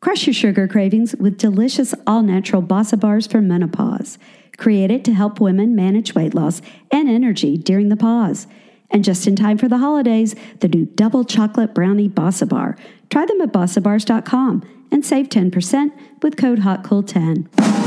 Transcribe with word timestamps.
Crush 0.00 0.26
your 0.26 0.34
sugar 0.34 0.68
cravings 0.68 1.16
with 1.16 1.38
delicious 1.38 1.92
all 2.06 2.22
natural 2.22 2.62
Bossa 2.62 2.98
Bars 2.98 3.26
for 3.26 3.40
menopause, 3.40 4.16
created 4.56 5.04
to 5.04 5.12
help 5.12 5.40
women 5.40 5.74
manage 5.74 6.14
weight 6.14 6.34
loss 6.34 6.62
and 6.92 7.08
energy 7.08 7.56
during 7.56 7.88
the 7.88 7.96
pause. 7.96 8.46
And 8.90 9.04
just 9.04 9.26
in 9.26 9.34
time 9.34 9.58
for 9.58 9.68
the 9.68 9.78
holidays, 9.78 10.36
the 10.60 10.68
new 10.68 10.86
double 10.86 11.24
chocolate 11.24 11.74
brownie 11.74 12.08
Bossa 12.08 12.48
Bar. 12.48 12.76
Try 13.10 13.26
them 13.26 13.40
at 13.40 13.52
bossabars.com 13.52 14.86
and 14.90 15.04
save 15.04 15.28
10% 15.28 15.92
with 16.22 16.36
code 16.36 16.60
HOTCOOL10. 16.60 17.77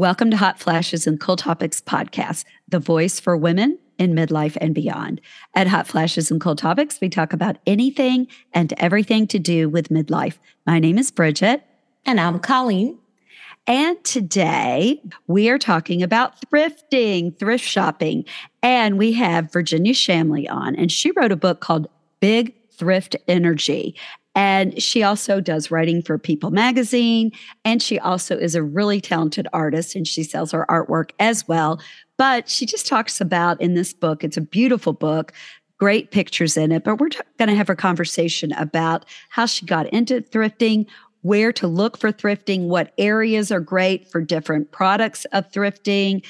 Welcome 0.00 0.30
to 0.30 0.38
Hot 0.38 0.58
Flashes 0.58 1.06
and 1.06 1.20
Cool 1.20 1.36
Topics 1.36 1.82
podcast, 1.82 2.46
the 2.66 2.78
voice 2.78 3.20
for 3.20 3.36
women 3.36 3.78
in 3.98 4.14
midlife 4.14 4.56
and 4.58 4.74
beyond. 4.74 5.20
At 5.54 5.66
Hot 5.66 5.86
Flashes 5.86 6.30
and 6.30 6.40
Cool 6.40 6.56
Topics, 6.56 6.98
we 7.02 7.10
talk 7.10 7.34
about 7.34 7.58
anything 7.66 8.26
and 8.54 8.72
everything 8.78 9.26
to 9.26 9.38
do 9.38 9.68
with 9.68 9.90
midlife. 9.90 10.38
My 10.66 10.78
name 10.78 10.96
is 10.96 11.10
Bridget. 11.10 11.62
And 12.06 12.18
I'm 12.18 12.38
Colleen. 12.38 12.98
And 13.66 14.02
today 14.02 15.02
we 15.26 15.50
are 15.50 15.58
talking 15.58 16.02
about 16.02 16.40
thrifting, 16.46 17.38
thrift 17.38 17.66
shopping. 17.66 18.24
And 18.62 18.96
we 18.96 19.12
have 19.12 19.52
Virginia 19.52 19.92
Chamlee 19.92 20.50
on, 20.50 20.76
and 20.76 20.90
she 20.90 21.10
wrote 21.10 21.30
a 21.30 21.36
book 21.36 21.60
called 21.60 21.88
Big 22.20 22.54
Thrift 22.72 23.16
Energy. 23.28 23.94
And 24.34 24.80
she 24.80 25.02
also 25.02 25.40
does 25.40 25.70
writing 25.70 26.02
for 26.02 26.16
People 26.18 26.50
magazine. 26.50 27.32
And 27.64 27.82
she 27.82 27.98
also 27.98 28.36
is 28.36 28.54
a 28.54 28.62
really 28.62 29.00
talented 29.00 29.48
artist 29.52 29.96
and 29.96 30.06
she 30.06 30.22
sells 30.22 30.52
her 30.52 30.66
artwork 30.68 31.10
as 31.18 31.48
well. 31.48 31.80
But 32.16 32.48
she 32.48 32.66
just 32.66 32.86
talks 32.86 33.20
about 33.20 33.60
in 33.60 33.74
this 33.74 33.92
book, 33.92 34.22
it's 34.22 34.36
a 34.36 34.42
beautiful 34.42 34.92
book, 34.92 35.32
great 35.78 36.10
pictures 36.10 36.56
in 36.56 36.70
it. 36.70 36.84
But 36.84 36.96
we're 36.96 37.08
t- 37.08 37.20
going 37.38 37.48
to 37.48 37.56
have 37.56 37.70
a 37.70 37.76
conversation 37.76 38.52
about 38.52 39.04
how 39.30 39.46
she 39.46 39.66
got 39.66 39.86
into 39.88 40.20
thrifting, 40.20 40.86
where 41.22 41.52
to 41.54 41.66
look 41.66 41.98
for 41.98 42.12
thrifting, 42.12 42.66
what 42.66 42.92
areas 42.98 43.50
are 43.50 43.60
great 43.60 44.08
for 44.08 44.20
different 44.20 44.70
products 44.70 45.24
of 45.32 45.50
thrifting, 45.50 46.24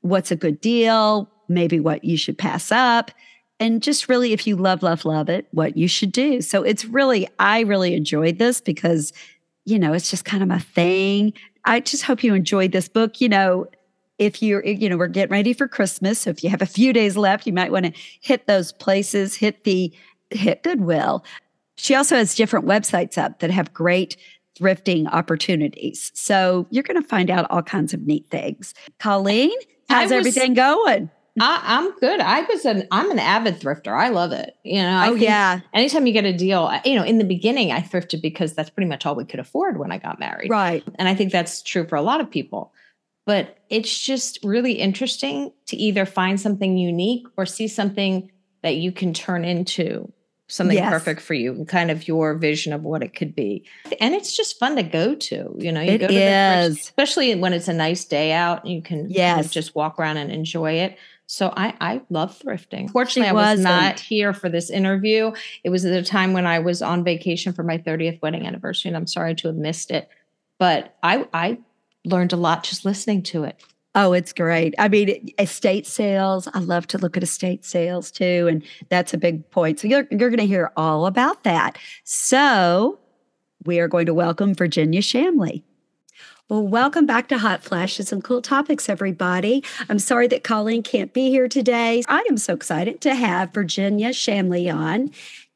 what's 0.00 0.30
a 0.30 0.36
good 0.36 0.60
deal, 0.60 1.30
maybe 1.48 1.80
what 1.80 2.04
you 2.04 2.16
should 2.16 2.36
pass 2.36 2.70
up 2.70 3.10
and 3.58 3.82
just 3.82 4.08
really 4.08 4.32
if 4.32 4.46
you 4.46 4.56
love 4.56 4.82
love 4.82 5.04
love 5.04 5.28
it 5.28 5.46
what 5.52 5.76
you 5.76 5.88
should 5.88 6.12
do. 6.12 6.40
So 6.40 6.62
it's 6.62 6.84
really 6.84 7.28
i 7.38 7.60
really 7.60 7.94
enjoyed 7.94 8.38
this 8.38 8.60
because 8.60 9.12
you 9.64 9.78
know 9.78 9.92
it's 9.92 10.10
just 10.10 10.24
kind 10.24 10.42
of 10.42 10.50
a 10.50 10.60
thing. 10.60 11.32
I 11.64 11.80
just 11.80 12.04
hope 12.04 12.22
you 12.22 12.34
enjoyed 12.34 12.72
this 12.72 12.88
book. 12.88 13.20
You 13.20 13.28
know 13.28 13.66
if 14.18 14.42
you're 14.42 14.64
you 14.64 14.88
know 14.88 14.96
we're 14.96 15.08
getting 15.08 15.32
ready 15.32 15.52
for 15.52 15.68
christmas 15.68 16.20
so 16.20 16.30
if 16.30 16.42
you 16.42 16.48
have 16.48 16.62
a 16.62 16.66
few 16.66 16.90
days 16.90 17.18
left 17.18 17.46
you 17.46 17.52
might 17.52 17.70
want 17.70 17.84
to 17.84 17.92
hit 18.22 18.46
those 18.46 18.72
places 18.72 19.36
hit 19.36 19.64
the 19.64 19.92
hit 20.30 20.62
goodwill. 20.62 21.24
She 21.76 21.94
also 21.94 22.16
has 22.16 22.34
different 22.34 22.66
websites 22.66 23.18
up 23.18 23.40
that 23.40 23.50
have 23.50 23.72
great 23.74 24.16
thrifting 24.58 25.06
opportunities. 25.12 26.10
So 26.14 26.66
you're 26.70 26.82
going 26.82 27.00
to 27.00 27.06
find 27.06 27.30
out 27.30 27.46
all 27.50 27.62
kinds 27.62 27.92
of 27.92 28.06
neat 28.06 28.28
things. 28.30 28.74
Colleen 28.98 29.50
how's 29.88 30.04
was, 30.04 30.12
everything 30.12 30.54
going 30.54 31.10
I, 31.38 31.78
am 31.78 31.92
good. 31.98 32.20
I 32.20 32.42
was 32.42 32.64
an 32.64 32.86
I'm 32.90 33.10
an 33.10 33.18
avid 33.18 33.60
thrifter. 33.60 33.96
I 33.96 34.08
love 34.08 34.32
it. 34.32 34.56
You 34.64 34.82
know. 34.82 34.96
I 34.96 35.08
oh 35.08 35.14
yeah. 35.14 35.60
Anytime 35.74 36.06
you 36.06 36.12
get 36.12 36.24
a 36.24 36.32
deal, 36.32 36.64
uh, 36.64 36.80
you 36.84 36.94
know, 36.94 37.04
in 37.04 37.18
the 37.18 37.24
beginning, 37.24 37.72
I 37.72 37.80
thrifted 37.80 38.22
because 38.22 38.54
that's 38.54 38.70
pretty 38.70 38.88
much 38.88 39.04
all 39.04 39.14
we 39.14 39.24
could 39.24 39.40
afford 39.40 39.78
when 39.78 39.92
I 39.92 39.98
got 39.98 40.18
married. 40.18 40.50
Right. 40.50 40.82
And 40.96 41.08
I 41.08 41.14
think 41.14 41.32
that's 41.32 41.62
true 41.62 41.86
for 41.86 41.96
a 41.96 42.02
lot 42.02 42.20
of 42.20 42.30
people. 42.30 42.72
But 43.26 43.58
it's 43.70 44.04
just 44.04 44.38
really 44.44 44.74
interesting 44.74 45.52
to 45.66 45.76
either 45.76 46.06
find 46.06 46.40
something 46.40 46.78
unique 46.78 47.26
or 47.36 47.44
see 47.44 47.66
something 47.66 48.30
that 48.62 48.76
you 48.76 48.92
can 48.92 49.12
turn 49.12 49.44
into 49.44 50.12
something 50.48 50.76
yes. 50.76 50.90
perfect 50.90 51.20
for 51.20 51.34
you 51.34 51.52
and 51.52 51.66
kind 51.68 51.90
of 51.90 52.06
your 52.06 52.34
vision 52.34 52.72
of 52.72 52.82
what 52.82 53.02
it 53.02 53.14
could 53.14 53.34
be. 53.34 53.64
And 54.00 54.14
it's 54.14 54.36
just 54.36 54.58
fun 54.58 54.76
to 54.76 54.82
go 54.82 55.14
to, 55.14 55.56
you 55.58 55.72
know, 55.72 55.80
you 55.80 55.92
it 55.92 55.98
go 55.98 56.06
to 56.06 56.14
is. 56.14 56.78
especially 56.78 57.34
when 57.34 57.52
it's 57.52 57.68
a 57.68 57.72
nice 57.72 58.04
day 58.04 58.32
out, 58.32 58.64
you 58.64 58.80
can 58.80 59.10
yes. 59.10 59.34
Kind 59.34 59.46
of 59.46 59.52
just 59.52 59.74
walk 59.74 59.98
around 59.98 60.18
and 60.18 60.30
enjoy 60.30 60.74
it. 60.74 60.96
So 61.26 61.52
I, 61.56 61.74
I 61.80 62.02
love 62.08 62.38
thrifting. 62.38 62.88
Fortunately, 62.90 63.28
I 63.28 63.32
was 63.32 63.60
not 63.60 63.98
here 63.98 64.32
for 64.32 64.48
this 64.48 64.70
interview. 64.70 65.32
It 65.64 65.70
was 65.70 65.84
at 65.84 65.92
a 65.92 66.04
time 66.04 66.32
when 66.32 66.46
I 66.46 66.60
was 66.60 66.82
on 66.82 67.02
vacation 67.02 67.52
for 67.52 67.64
my 67.64 67.78
30th 67.78 68.22
wedding 68.22 68.46
anniversary, 68.46 68.90
and 68.90 68.96
I'm 68.96 69.08
sorry 69.08 69.34
to 69.36 69.48
have 69.48 69.56
missed 69.56 69.90
it. 69.90 70.08
But 70.58 70.96
I, 71.02 71.26
I 71.34 71.58
learned 72.04 72.32
a 72.32 72.36
lot 72.36 72.62
just 72.62 72.84
listening 72.84 73.22
to 73.24 73.44
it. 73.44 73.60
Oh, 73.96 74.12
it's 74.12 74.32
great. 74.32 74.74
I 74.78 74.88
mean, 74.88 75.32
estate 75.38 75.86
sales. 75.86 76.48
I 76.52 76.60
love 76.60 76.86
to 76.88 76.98
look 76.98 77.16
at 77.16 77.22
estate 77.22 77.64
sales 77.64 78.10
too, 78.10 78.46
and 78.48 78.62
that's 78.88 79.14
a 79.14 79.18
big 79.18 79.50
point. 79.50 79.80
So 79.80 79.88
you're 79.88 80.06
you're 80.10 80.30
going 80.30 80.36
to 80.38 80.46
hear 80.46 80.70
all 80.76 81.06
about 81.06 81.44
that. 81.44 81.78
So 82.04 83.00
we 83.64 83.80
are 83.80 83.88
going 83.88 84.06
to 84.06 84.14
welcome 84.14 84.54
Virginia 84.54 85.00
Chamlee. 85.00 85.62
Well, 86.48 86.64
welcome 86.64 87.06
back 87.06 87.26
to 87.28 87.38
Hot 87.38 87.64
Flashes 87.64 88.12
and 88.12 88.22
Cool 88.22 88.40
Topics, 88.40 88.88
everybody. 88.88 89.64
I'm 89.88 89.98
sorry 89.98 90.28
that 90.28 90.44
Colleen 90.44 90.84
can't 90.84 91.12
be 91.12 91.28
here 91.28 91.48
today. 91.48 92.04
I 92.06 92.24
am 92.30 92.36
so 92.36 92.54
excited 92.54 93.00
to 93.00 93.16
have 93.16 93.52
Virginia 93.52 94.10
Chamlee 94.10 94.72
on, 94.72 95.10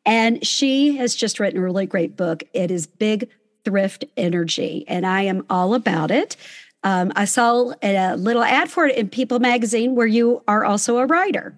and 0.04 0.44
she 0.44 0.96
has 0.96 1.14
just 1.14 1.38
written 1.38 1.60
a 1.60 1.62
really 1.62 1.86
great 1.86 2.16
book. 2.16 2.42
It 2.52 2.72
is 2.72 2.88
Big 2.88 3.28
Thrift 3.64 4.04
Energy, 4.16 4.84
and 4.88 5.06
I 5.06 5.22
am 5.22 5.46
all 5.48 5.74
about 5.74 6.10
it. 6.10 6.36
Um, 6.82 7.12
I 7.14 7.24
saw 7.24 7.72
a 7.84 8.16
little 8.16 8.42
ad 8.42 8.68
for 8.68 8.86
it 8.86 8.96
in 8.96 9.08
People 9.08 9.38
magazine 9.38 9.94
where 9.94 10.08
you 10.08 10.42
are 10.48 10.64
also 10.64 10.98
a 10.98 11.06
writer. 11.06 11.54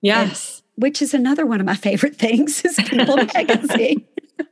Yes. 0.00 0.62
And, 0.76 0.84
which 0.84 1.02
is 1.02 1.12
another 1.12 1.44
one 1.44 1.58
of 1.58 1.66
my 1.66 1.74
favorite 1.74 2.14
things 2.14 2.64
is 2.64 2.76
People 2.76 3.16
magazine. 3.34 4.04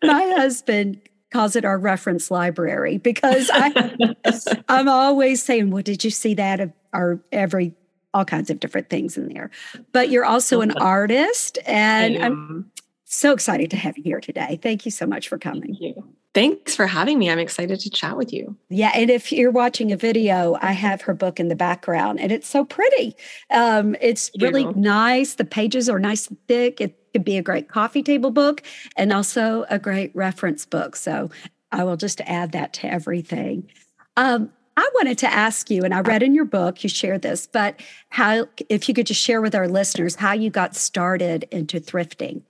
my 0.02 0.24
husband 0.36 1.00
calls 1.34 1.56
it 1.56 1.64
our 1.64 1.76
reference 1.76 2.30
library 2.30 2.96
because 2.96 3.50
I, 3.52 4.14
I'm 4.68 4.88
always 4.88 5.42
saying, 5.42 5.72
well, 5.72 5.82
did 5.82 6.04
you 6.04 6.10
see 6.10 6.34
that? 6.34 6.72
Or 6.92 7.20
every, 7.32 7.74
all 8.14 8.24
kinds 8.24 8.50
of 8.50 8.60
different 8.60 8.88
things 8.88 9.16
in 9.16 9.28
there. 9.28 9.50
But 9.90 10.10
you're 10.10 10.24
also 10.24 10.60
an 10.60 10.70
artist, 10.78 11.58
and 11.66 12.22
I'm 12.22 12.70
so 13.04 13.32
excited 13.32 13.68
to 13.72 13.76
have 13.76 13.98
you 13.98 14.04
here 14.04 14.20
today. 14.20 14.60
Thank 14.62 14.84
you 14.84 14.92
so 14.92 15.06
much 15.06 15.28
for 15.28 15.36
coming. 15.36 15.76
Thank 15.80 15.96
Thanks 16.34 16.76
for 16.76 16.86
having 16.86 17.18
me. 17.18 17.28
I'm 17.28 17.40
excited 17.40 17.80
to 17.80 17.90
chat 17.90 18.16
with 18.16 18.32
you. 18.32 18.56
Yeah, 18.68 18.92
and 18.94 19.10
if 19.10 19.32
you're 19.32 19.50
watching 19.50 19.90
a 19.90 19.96
video, 19.96 20.56
I 20.62 20.70
have 20.70 21.02
her 21.02 21.14
book 21.14 21.40
in 21.40 21.48
the 21.48 21.56
background, 21.56 22.20
and 22.20 22.30
it's 22.30 22.48
so 22.48 22.64
pretty. 22.64 23.16
Um, 23.50 23.96
it's 24.00 24.30
really 24.40 24.66
nice. 24.74 25.34
The 25.34 25.44
pages 25.44 25.88
are 25.88 25.98
nice 25.98 26.28
and 26.28 26.38
thick. 26.46 26.80
It 26.80 26.96
could 27.14 27.24
be 27.24 27.38
a 27.38 27.42
great 27.42 27.68
coffee 27.68 28.02
table 28.02 28.32
book 28.32 28.62
and 28.96 29.12
also 29.12 29.64
a 29.70 29.78
great 29.78 30.10
reference 30.14 30.66
book. 30.66 30.96
So 30.96 31.30
I 31.70 31.84
will 31.84 31.96
just 31.96 32.20
add 32.22 32.52
that 32.52 32.72
to 32.74 32.92
everything. 32.92 33.70
Um, 34.16 34.50
I 34.76 34.90
wanted 34.96 35.18
to 35.18 35.32
ask 35.32 35.70
you, 35.70 35.84
and 35.84 35.94
I 35.94 36.00
read 36.00 36.24
in 36.24 36.34
your 36.34 36.44
book, 36.44 36.82
you 36.82 36.88
share 36.88 37.16
this, 37.16 37.46
but 37.46 37.78
how, 38.08 38.48
if 38.68 38.88
you 38.88 38.94
could 38.94 39.06
just 39.06 39.20
share 39.20 39.40
with 39.40 39.54
our 39.54 39.68
listeners 39.68 40.16
how 40.16 40.32
you 40.32 40.50
got 40.50 40.74
started 40.74 41.46
into 41.52 41.78
thrifting. 41.78 42.42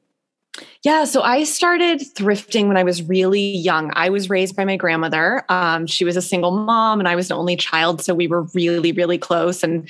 Yeah, 0.85 1.05
so 1.05 1.23
I 1.23 1.45
started 1.45 2.01
thrifting 2.01 2.69
when 2.69 2.77
I 2.77 2.83
was 2.83 3.03
really 3.03 3.57
young. 3.57 3.91
I 3.95 4.11
was 4.11 4.29
raised 4.29 4.55
by 4.55 4.67
my 4.67 4.77
grandmother. 4.77 5.43
Um, 5.49 5.87
she 5.87 6.05
was 6.05 6.15
a 6.15 6.21
single 6.21 6.51
mom, 6.51 6.99
and 6.99 7.09
I 7.09 7.17
was 7.17 7.29
the 7.29 7.35
only 7.35 7.57
child. 7.57 8.03
So 8.03 8.15
we 8.15 8.27
were 8.27 8.43
really, 8.53 8.93
really 8.93 9.17
close. 9.17 9.63
And 9.63 9.89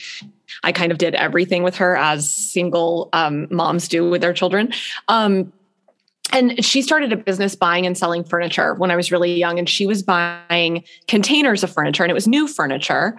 I 0.63 0.71
kind 0.71 0.93
of 0.93 0.99
did 0.99 1.17
everything 1.17 1.65
with 1.65 1.75
her 1.79 1.97
as 1.97 2.31
single 2.31 3.09
um, 3.13 3.49
moms 3.51 3.89
do 3.89 4.09
with 4.09 4.21
their 4.21 4.33
children. 4.33 4.73
Um, 5.09 5.53
and 6.33 6.65
she 6.65 6.81
started 6.81 7.13
a 7.13 7.17
business 7.17 7.57
buying 7.57 7.87
and 7.87 7.99
selling 7.99 8.23
furniture 8.23 8.75
when 8.75 8.93
I 8.93 8.97
was 8.97 9.11
really 9.11 9.35
young. 9.35 9.59
And 9.59 9.69
she 9.69 9.87
was 9.87 10.01
buying 10.05 10.85
containers 11.09 11.65
of 11.65 11.73
furniture, 11.73 12.05
and 12.05 12.11
it 12.11 12.15
was 12.15 12.29
new 12.29 12.47
furniture. 12.47 13.19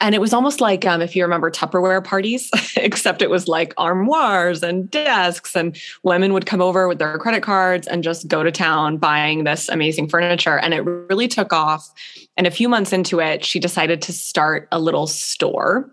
And 0.00 0.14
it 0.14 0.20
was 0.20 0.32
almost 0.32 0.60
like 0.60 0.86
um, 0.86 1.02
if 1.02 1.14
you 1.14 1.22
remember 1.22 1.50
Tupperware 1.50 2.02
parties, 2.02 2.50
except 2.76 3.22
it 3.22 3.30
was 3.30 3.48
like 3.48 3.74
armoires 3.78 4.62
and 4.62 4.90
desks, 4.90 5.54
and 5.54 5.76
women 6.02 6.32
would 6.32 6.46
come 6.46 6.62
over 6.62 6.88
with 6.88 6.98
their 6.98 7.18
credit 7.18 7.42
cards 7.42 7.86
and 7.86 8.02
just 8.02 8.26
go 8.26 8.42
to 8.42 8.50
town 8.50 8.96
buying 8.96 9.44
this 9.44 9.68
amazing 9.68 10.08
furniture. 10.08 10.58
And 10.58 10.74
it 10.74 10.80
really 10.80 11.28
took 11.28 11.52
off. 11.52 11.88
And 12.36 12.46
a 12.46 12.50
few 12.50 12.68
months 12.68 12.92
into 12.92 13.20
it, 13.20 13.44
she 13.44 13.60
decided 13.60 14.00
to 14.02 14.12
start 14.12 14.68
a 14.72 14.80
little 14.80 15.06
store 15.06 15.90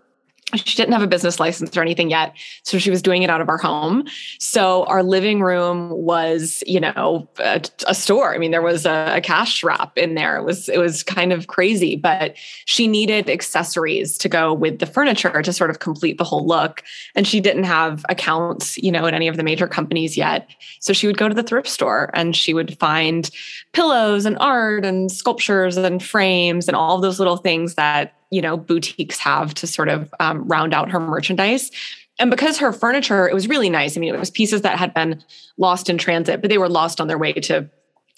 she 0.54 0.76
didn't 0.76 0.92
have 0.92 1.02
a 1.02 1.06
business 1.06 1.38
license 1.38 1.76
or 1.76 1.82
anything 1.82 2.10
yet 2.10 2.34
so 2.62 2.78
she 2.78 2.90
was 2.90 3.02
doing 3.02 3.22
it 3.22 3.30
out 3.30 3.40
of 3.40 3.48
our 3.48 3.58
home. 3.58 4.04
So 4.38 4.84
our 4.84 5.02
living 5.02 5.40
room 5.40 5.90
was 5.90 6.62
you 6.66 6.80
know 6.80 7.28
a, 7.38 7.62
a 7.86 7.94
store. 7.94 8.34
I 8.34 8.38
mean 8.38 8.50
there 8.50 8.62
was 8.62 8.86
a, 8.86 9.14
a, 9.16 9.20
cash 9.20 9.62
wrap 9.62 9.96
in 9.98 10.14
there. 10.14 10.36
It 10.38 10.44
was 10.44 10.68
it 10.68 10.78
was 10.78 11.02
kind 11.02 11.32
of 11.32 11.46
crazy 11.46 11.96
but 11.96 12.36
she 12.64 12.86
needed 12.86 13.28
accessories 13.28 14.16
to 14.18 14.28
go 14.28 14.54
with 14.54 14.78
the 14.78 14.86
furniture 14.86 15.42
to 15.42 15.52
sort 15.52 15.70
of 15.70 15.80
complete 15.80 16.18
the 16.18 16.24
whole 16.24 16.46
look 16.46 16.82
and 17.14 17.26
she 17.26 17.40
didn't 17.40 17.64
have 17.64 18.04
accounts 18.08 18.78
you 18.78 18.90
know 18.90 19.06
at 19.06 19.14
any 19.14 19.28
of 19.28 19.36
the 19.36 19.42
major 19.42 19.66
companies 19.66 20.16
yet. 20.16 20.48
So 20.80 20.92
she 20.92 21.06
would 21.06 21.18
go 21.18 21.28
to 21.28 21.34
the 21.34 21.42
thrift 21.42 21.68
store 21.68 22.10
and 22.14 22.34
she 22.34 22.54
would 22.54 22.78
find 22.78 23.30
pillows 23.72 24.24
and 24.24 24.38
art 24.38 24.84
and 24.84 25.10
sculptures 25.10 25.76
and 25.76 26.02
frames 26.02 26.68
and 26.68 26.76
all 26.76 27.00
those 27.00 27.18
little 27.18 27.36
things 27.36 27.74
that 27.74 28.17
you 28.30 28.42
know 28.42 28.56
boutiques 28.56 29.18
have 29.18 29.54
to 29.54 29.66
sort 29.66 29.88
of 29.88 30.12
um, 30.20 30.46
round 30.46 30.74
out 30.74 30.90
her 30.90 31.00
merchandise 31.00 31.70
and 32.18 32.30
because 32.30 32.58
her 32.58 32.72
furniture 32.72 33.28
it 33.28 33.34
was 33.34 33.48
really 33.48 33.70
nice 33.70 33.96
i 33.96 34.00
mean 34.00 34.14
it 34.14 34.18
was 34.18 34.30
pieces 34.30 34.62
that 34.62 34.78
had 34.78 34.92
been 34.94 35.22
lost 35.56 35.88
in 35.88 35.98
transit 35.98 36.40
but 36.40 36.50
they 36.50 36.58
were 36.58 36.68
lost 36.68 37.00
on 37.00 37.08
their 37.08 37.18
way 37.18 37.32
to 37.32 37.68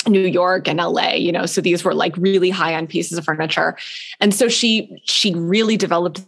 New 0.07 0.27
York 0.27 0.67
and 0.67 0.79
LA, 0.79 1.13
you 1.13 1.31
know, 1.31 1.45
so 1.45 1.61
these 1.61 1.85
were 1.85 1.95
like 1.95 2.17
really 2.17 2.49
high 2.49 2.73
end 2.73 2.89
pieces 2.89 3.19
of 3.19 3.25
furniture. 3.27 3.77
And 4.19 4.35
so 4.35 4.49
she 4.49 4.99
she 5.05 5.35
really 5.35 5.77
developed 5.77 6.23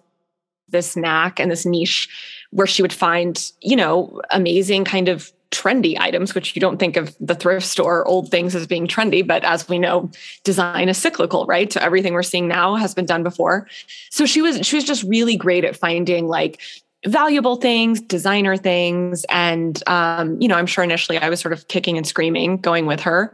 this 0.69 0.97
knack 0.97 1.41
and 1.41 1.51
this 1.51 1.65
niche 1.65 2.09
where 2.51 2.67
she 2.67 2.83
would 2.83 2.93
find, 2.93 3.51
you 3.61 3.77
know, 3.77 4.21
amazing 4.31 4.85
kind 4.85 5.09
of 5.09 5.33
trendy 5.53 5.97
items, 6.01 6.35
which 6.35 6.57
you 6.57 6.61
don't 6.61 6.79
think 6.79 6.97
of 6.97 7.15
the 7.21 7.35
thrift 7.35 7.67
store 7.67 8.07
old 8.09 8.31
things 8.31 8.55
as 8.55 8.67
being 8.67 8.89
trendy, 8.89 9.25
but 9.25 9.45
as 9.45 9.69
we 9.69 9.79
know, 9.79 10.11
design 10.43 10.89
is 10.89 10.99
cyclical, 10.99 11.47
right? 11.47 11.73
So 11.73 11.81
everything 11.81 12.15
we're 12.15 12.25
seeing 12.25 12.49
now 12.49 12.75
has 12.75 12.95
been 12.95 13.07
done 13.07 13.23
before. 13.23 13.69
So 14.11 14.27
she 14.27 14.43
was 14.43 14.67
she 14.67 14.77
was 14.77 14.85
just 14.85 15.05
really 15.05 15.37
great 15.37 15.65
at 15.65 15.77
finding 15.77 16.27
like 16.27 16.61
valuable 17.07 17.57
things, 17.57 18.01
designer 18.01 18.57
things. 18.57 19.25
And, 19.29 19.83
um, 19.89 20.41
you 20.41 20.49
know, 20.49 20.55
I'm 20.55 20.67
sure 20.67 20.85
initially 20.85 21.19
I 21.19 21.29
was 21.29 21.41
sort 21.41 21.53
of 21.53 21.69
kicking 21.69 21.97
and 21.97 22.07
screaming 22.07 22.59
going 22.59 22.87
with 22.87 23.01
her. 23.01 23.33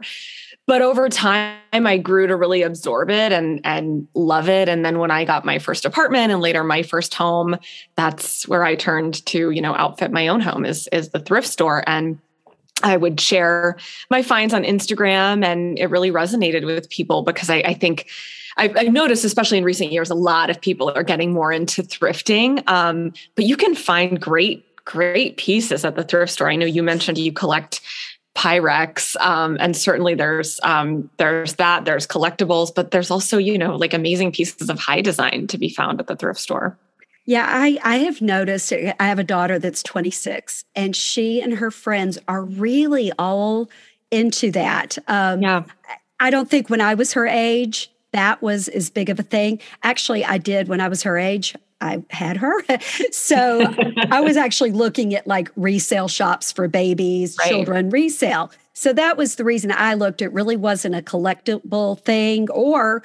But 0.69 0.83
over 0.83 1.09
time, 1.09 1.57
I 1.73 1.97
grew 1.97 2.27
to 2.27 2.35
really 2.35 2.61
absorb 2.61 3.09
it 3.09 3.31
and 3.31 3.59
and 3.63 4.07
love 4.13 4.47
it. 4.47 4.69
And 4.69 4.85
then 4.85 4.99
when 4.99 5.09
I 5.09 5.25
got 5.25 5.43
my 5.43 5.57
first 5.57 5.83
apartment 5.83 6.31
and 6.31 6.41
later 6.41 6.63
my 6.63 6.83
first 6.83 7.15
home, 7.15 7.57
that's 7.95 8.47
where 8.47 8.63
I 8.63 8.75
turned 8.75 9.25
to, 9.25 9.49
you 9.49 9.63
know, 9.63 9.73
outfit 9.73 10.11
my 10.11 10.27
own 10.27 10.41
home 10.41 10.65
is 10.65 10.87
is 10.91 11.09
the 11.09 11.21
thrift 11.21 11.47
store. 11.47 11.83
And 11.87 12.19
I 12.83 12.97
would 12.97 13.19
share 13.19 13.77
my 14.11 14.21
finds 14.21 14.53
on 14.53 14.63
Instagram, 14.63 15.43
and 15.43 15.79
it 15.79 15.87
really 15.87 16.11
resonated 16.11 16.67
with 16.67 16.87
people 16.91 17.23
because 17.23 17.49
I, 17.49 17.63
I 17.65 17.73
think 17.73 18.07
I've, 18.55 18.77
I've, 18.77 18.93
noticed, 18.93 19.25
especially 19.25 19.57
in 19.57 19.63
recent 19.63 19.91
years, 19.91 20.11
a 20.11 20.15
lot 20.15 20.51
of 20.51 20.61
people 20.61 20.91
are 20.95 21.01
getting 21.01 21.33
more 21.33 21.51
into 21.51 21.81
thrifting. 21.81 22.61
Um, 22.69 23.13
but 23.33 23.45
you 23.45 23.57
can 23.57 23.73
find 23.73 24.21
great, 24.21 24.85
great 24.85 25.37
pieces 25.37 25.83
at 25.83 25.95
the 25.95 26.03
thrift 26.03 26.31
store. 26.31 26.47
I 26.47 26.55
know 26.57 26.67
you 26.67 26.83
mentioned 26.83 27.17
you 27.17 27.33
collect 27.33 27.81
Pyrex, 28.39 29.17
um, 29.19 29.57
and 29.59 29.75
certainly 29.75 30.15
there's 30.15 30.61
um, 30.63 31.09
there's 31.17 31.55
that. 31.55 31.83
There's 31.83 32.07
collectibles, 32.07 32.73
but 32.73 32.91
there's 32.91 33.11
also 33.11 33.37
you 33.37 33.57
know 33.57 33.75
like 33.75 33.93
amazing 33.93 34.31
pieces 34.31 34.69
of 34.69 34.79
high 34.79 35.01
design 35.01 35.47
to 35.47 35.57
be 35.57 35.67
found 35.67 35.99
at 35.99 36.07
the 36.07 36.15
thrift 36.15 36.39
store. 36.39 36.77
Yeah, 37.25 37.45
I, 37.47 37.77
I 37.83 37.97
have 37.97 38.21
noticed. 38.21 38.71
I 38.71 38.93
have 38.99 39.19
a 39.19 39.25
daughter 39.25 39.59
that's 39.59 39.83
26, 39.83 40.63
and 40.73 40.95
she 40.95 41.41
and 41.41 41.55
her 41.55 41.69
friends 41.69 42.17
are 42.29 42.45
really 42.45 43.11
all 43.19 43.69
into 44.09 44.51
that. 44.51 44.97
Um, 45.09 45.41
yeah. 45.41 45.63
I 46.21 46.29
don't 46.29 46.49
think 46.49 46.69
when 46.69 46.81
I 46.81 46.93
was 46.93 47.13
her 47.13 47.27
age, 47.27 47.91
that 48.13 48.41
was 48.41 48.69
as 48.69 48.89
big 48.89 49.09
of 49.09 49.19
a 49.19 49.23
thing. 49.23 49.59
Actually, 49.83 50.23
I 50.23 50.37
did 50.37 50.69
when 50.69 50.79
I 50.79 50.87
was 50.87 51.03
her 51.03 51.17
age. 51.17 51.55
I 51.81 52.03
had 52.09 52.37
her. 52.37 52.53
so 53.11 53.73
I 54.09 54.21
was 54.21 54.37
actually 54.37 54.71
looking 54.71 55.13
at 55.15 55.27
like 55.27 55.51
resale 55.55 56.07
shops 56.07 56.51
for 56.51 56.67
babies, 56.67 57.37
right. 57.39 57.49
children, 57.49 57.89
resale. 57.89 58.51
So 58.73 58.93
that 58.93 59.17
was 59.17 59.35
the 59.35 59.43
reason 59.43 59.71
I 59.71 59.93
looked. 59.93 60.21
It 60.21 60.31
really 60.33 60.57
wasn't 60.57 60.95
a 60.95 61.01
collectible 61.01 61.99
thing 61.99 62.49
or 62.51 63.03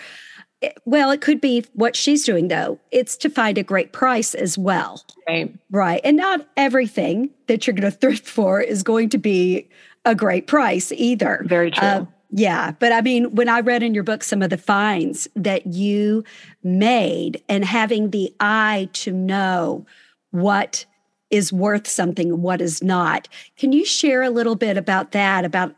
eh, 0.62 0.70
well, 0.84 1.10
it 1.10 1.20
could 1.20 1.40
be 1.40 1.64
what 1.74 1.96
she's 1.96 2.24
doing 2.24 2.48
though. 2.48 2.78
It's 2.90 3.16
to 3.18 3.30
find 3.30 3.58
a 3.58 3.62
great 3.62 3.92
price 3.92 4.34
as 4.34 4.58
well. 4.58 5.04
Right. 5.28 5.54
Right. 5.70 6.00
And 6.04 6.16
not 6.16 6.46
everything 6.56 7.30
that 7.46 7.66
you're 7.66 7.74
going 7.74 7.90
to 7.90 7.96
thrift 7.96 8.26
for 8.26 8.60
is 8.60 8.82
going 8.82 9.08
to 9.10 9.18
be 9.18 9.68
a 10.04 10.14
great 10.14 10.46
price 10.46 10.92
either. 10.92 11.44
Very 11.46 11.70
true. 11.70 11.86
Uh, 11.86 12.06
yeah, 12.36 12.72
but 12.80 12.90
I 12.90 13.00
mean, 13.00 13.32
when 13.36 13.48
I 13.48 13.60
read 13.60 13.84
in 13.84 13.94
your 13.94 14.02
book 14.02 14.24
some 14.24 14.42
of 14.42 14.50
the 14.50 14.58
finds 14.58 15.28
that 15.36 15.68
you 15.68 16.24
made 16.64 17.40
and 17.48 17.64
having 17.64 18.10
the 18.10 18.34
eye 18.40 18.88
to 18.94 19.12
know 19.12 19.86
what 20.32 20.84
is 21.30 21.52
worth 21.52 21.86
something 21.86 22.32
and 22.32 22.42
what 22.42 22.60
is 22.60 22.82
not, 22.82 23.28
can 23.56 23.70
you 23.70 23.84
share 23.84 24.20
a 24.20 24.30
little 24.30 24.56
bit 24.56 24.76
about 24.76 25.12
that? 25.12 25.44
About 25.44 25.76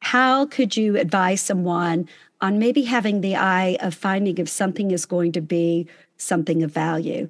how 0.00 0.46
could 0.46 0.78
you 0.78 0.96
advise 0.96 1.42
someone 1.42 2.08
on 2.40 2.58
maybe 2.58 2.84
having 2.84 3.20
the 3.20 3.36
eye 3.36 3.76
of 3.80 3.94
finding 3.94 4.38
if 4.38 4.48
something 4.48 4.92
is 4.92 5.04
going 5.04 5.32
to 5.32 5.42
be 5.42 5.86
something 6.16 6.62
of 6.62 6.72
value? 6.72 7.28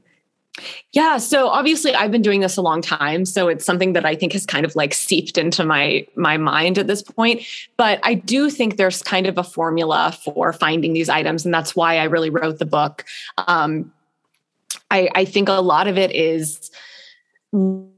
Yeah, 0.92 1.18
so 1.18 1.48
obviously 1.48 1.94
I've 1.94 2.10
been 2.10 2.22
doing 2.22 2.40
this 2.40 2.56
a 2.56 2.62
long 2.62 2.82
time, 2.82 3.24
so 3.24 3.48
it's 3.48 3.64
something 3.64 3.92
that 3.92 4.04
I 4.04 4.14
think 4.14 4.32
has 4.32 4.46
kind 4.46 4.64
of 4.64 4.74
like 4.76 4.94
seeped 4.94 5.38
into 5.38 5.64
my 5.64 6.06
my 6.16 6.36
mind 6.36 6.78
at 6.78 6.86
this 6.86 7.02
point, 7.02 7.42
but 7.76 8.00
I 8.02 8.14
do 8.14 8.50
think 8.50 8.76
there's 8.76 9.02
kind 9.02 9.26
of 9.26 9.38
a 9.38 9.44
formula 9.44 10.16
for 10.24 10.52
finding 10.52 10.92
these 10.92 11.08
items 11.08 11.44
and 11.44 11.54
that's 11.54 11.76
why 11.76 11.98
I 11.98 12.04
really 12.04 12.30
wrote 12.30 12.58
the 12.58 12.66
book. 12.66 13.04
Um, 13.46 13.92
I, 14.90 15.08
I 15.14 15.24
think 15.24 15.48
a 15.48 15.54
lot 15.54 15.86
of 15.86 15.98
it 15.98 16.12
is 16.12 16.70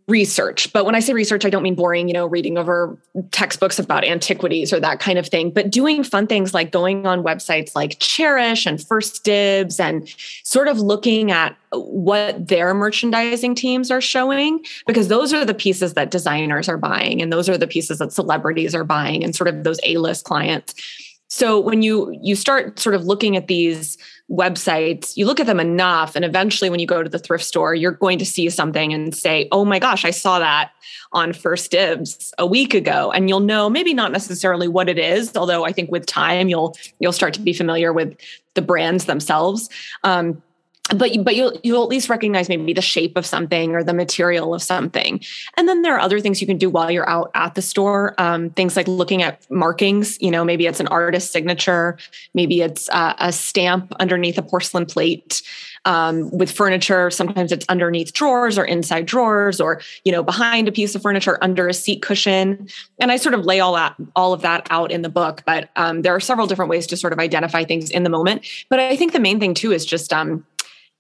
research. 0.07 0.73
But 0.73 0.85
when 0.85 0.95
I 0.95 1.01
say 1.01 1.13
research, 1.13 1.45
I 1.45 1.51
don't 1.51 1.63
mean 1.63 1.75
boring, 1.75 2.09
you 2.09 2.15
know, 2.15 2.27
reading 2.27 2.59
over 2.59 2.99
textbooks 3.31 3.79
about 3.79 4.05
antiquities 4.05 4.73
or 4.73 4.81
that 4.81 4.99
kind 5.01 5.19
of 5.19 5.27
thing, 5.27 5.51
but 5.51 5.71
doing 5.71 6.03
fun 6.03 6.27
things 6.27 6.53
like 6.53 6.73
going 6.73 7.07
on 7.07 7.23
websites 7.23 7.75
like 7.75 7.99
Chairish 8.01 8.67
and 8.67 8.79
1stDibs 8.79 9.81
and 9.81 10.09
sort 10.45 10.69
of 10.69 10.79
looking 10.79 11.31
at 11.31 11.57
what 11.73 12.49
their 12.49 12.75
merchandising 12.75 13.55
teams 13.55 13.91
are 13.91 14.01
showing, 14.01 14.65
because 14.87 15.09
those 15.09 15.33
are 15.33 15.45
the 15.45 15.55
pieces 15.55 15.95
that 15.95 16.11
designers 16.11 16.69
are 16.69 16.79
buying 16.79 17.23
and 17.23 17.33
those 17.33 17.49
are 17.49 17.59
the 17.59 17.69
pieces 17.69 17.99
that 17.99 18.13
celebrities 18.13 18.75
are 18.75 18.85
buying 18.85 19.23
and 19.23 19.37
sort 19.37 19.49
of 19.49 19.65
those 19.65 19.81
A-list 19.85 20.25
clients. 20.25 20.75
So 21.29 21.61
when 21.61 21.83
you 21.83 22.19
you 22.21 22.35
start 22.35 22.81
sort 22.81 22.97
of 22.97 23.05
looking 23.05 23.37
at 23.37 23.47
these 23.47 23.97
websites, 24.31 25.17
you 25.17 25.27
look 25.27 25.41
at 25.41 25.47
them 25.47 25.61
enough, 25.61 26.15
and 26.15 26.25
eventually, 26.25 26.71
when 26.71 26.81
you 26.81 26.87
go 26.87 27.03
to 27.03 27.09
the 27.09 27.19
thrift 27.19 27.45
store, 27.45 27.75
you're 27.75 27.93
going 27.93 28.19
to 28.19 28.25
see 28.25 28.49
something 28.49 28.93
and 28.93 29.15
say, 29.15 29.49
"Oh 29.53 29.65
my 29.65 29.79
gosh, 29.79 30.05
I 30.05 30.11
saw 30.11 30.39
that 30.39 30.71
on 31.13 31.33
1stDibs 31.33 32.33
a 32.39 32.47
week 32.47 32.75
ago," 32.75 33.11
and 33.13 33.29
you'll 33.29 33.41
know 33.41 33.69
maybe 33.69 33.93
not 33.93 34.13
necessarily 34.13 34.69
what 34.69 34.89
it 34.89 34.99
is, 34.99 35.37
although 35.37 35.65
I 35.65 35.73
think 35.73 35.91
with 35.91 36.07
time 36.07 36.49
you'll 36.49 36.77
you'll 37.01 37.13
start 37.13 37.35
to 37.35 37.41
be 37.41 37.53
familiar 37.53 37.93
with 37.93 38.17
the 38.55 38.63
brands 38.63 39.07
themselves. 39.07 39.69
Um, 40.05 40.43
but 40.95 41.13
but 41.25 41.37
you'll 41.37 41.59
you'll 41.63 41.83
at 41.83 41.89
least 41.89 42.09
recognize 42.09 42.49
maybe 42.49 42.73
the 42.73 42.83
shape 42.83 43.17
of 43.17 43.25
something 43.25 43.75
or 43.75 43.83
the 43.83 43.95
material 43.95 44.55
of 44.55 44.63
something. 44.63 45.21
And 45.57 45.69
then 45.69 45.83
there 45.83 45.95
are 45.95 46.01
other 46.01 46.21
things 46.21 46.41
you 46.41 46.47
can 46.47 46.59
do 46.59 46.71
while 46.71 46.91
you're 46.91 47.09
out 47.09 47.31
at 47.35 47.55
the 47.55 47.63
store 47.63 48.15
um, 48.19 48.51
things 48.51 48.77
like 48.77 48.89
looking 48.89 49.23
at 49.23 49.49
markings. 49.51 50.21
You 50.21 50.31
know 50.31 50.45
maybe 50.45 50.67
it's 50.67 50.81
an 50.81 50.89
artist 50.89 51.33
signature. 51.33 51.99
Maybe 52.35 52.61
it's 52.61 52.89
a 52.93 53.33
stamp 53.33 53.93
underneath 54.01 54.39
a 54.39 54.43
porcelain 54.43 54.87
plate 54.87 55.43
um, 55.85 56.31
with 56.31 56.51
furniture. 56.51 57.11
Sometimes 57.11 57.53
it's 57.53 57.67
underneath 57.69 58.13
drawers 58.13 58.59
or 58.59 58.65
inside 58.65 59.07
drawers 59.07 59.61
or 59.61 59.81
you 60.05 60.13
know 60.13 60.23
behind 60.23 60.69
a 60.69 60.73
piece 60.73 60.95
of 60.95 61.03
furniture 61.03 61.39
under 61.43 61.69
a 61.69 61.75
seat 61.75 62.03
cushion. 62.03 62.69
And 62.99 63.11
i 63.11 63.17
sort 63.17 63.35
of 63.35 63.45
lay 63.45 63.61
all 63.61 63.75
that 63.75 63.95
all 64.17 64.33
of 64.33 64.43
that 64.43 64.67
out 64.71 64.91
in 64.91 65.03
the 65.03 65.09
book. 65.09 65.43
But 65.47 65.71
um, 65.77 66.03
there 66.03 66.15
are 66.15 66.21
several 66.21 66.47
different 66.47 66.71
ways 66.71 66.87
to 66.89 66.97
sort 66.97 67.13
of 67.13 67.19
identify 67.19 67.65
things 67.65 67.91
in 67.91 68.03
the 68.03 68.11
moment. 68.11 68.47
But 68.69 68.81
i 68.81 68.97
think 68.97 69.13
the 69.13 69.21
main 69.21 69.41
thing 69.41 69.55
too 69.55 69.73
is 69.73 69.85
just 69.87 70.13
um, 70.13 70.45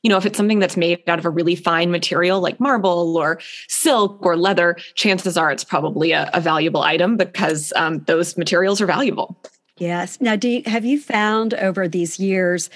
you 0.02 0.08
know, 0.08 0.16
if 0.16 0.24
it's 0.24 0.36
something 0.36 0.58
that's 0.58 0.76
made 0.76 1.02
out 1.08 1.18
of 1.18 1.26
a 1.26 1.30
really 1.30 1.54
fine 1.54 1.90
material 1.90 2.40
like 2.40 2.58
marble 2.58 3.16
or 3.16 3.40
silk 3.68 4.24
or 4.24 4.36
leather, 4.36 4.76
chances 4.94 5.36
are 5.36 5.50
it's 5.50 5.64
probably 5.64 6.12
a, 6.12 6.30
a 6.32 6.40
valuable 6.40 6.82
item 6.82 7.16
because 7.16 7.72
um, 7.76 7.98
those 8.04 8.36
materials 8.36 8.80
are 8.80 8.86
valuable. 8.86 9.36
Yes. 9.76 10.20
Now, 10.20 10.36
do 10.36 10.48
you, 10.48 10.62
have 10.66 10.84
you 10.84 11.00
found 11.00 11.54
over 11.54 11.88
these 11.88 12.18
years 12.20 12.68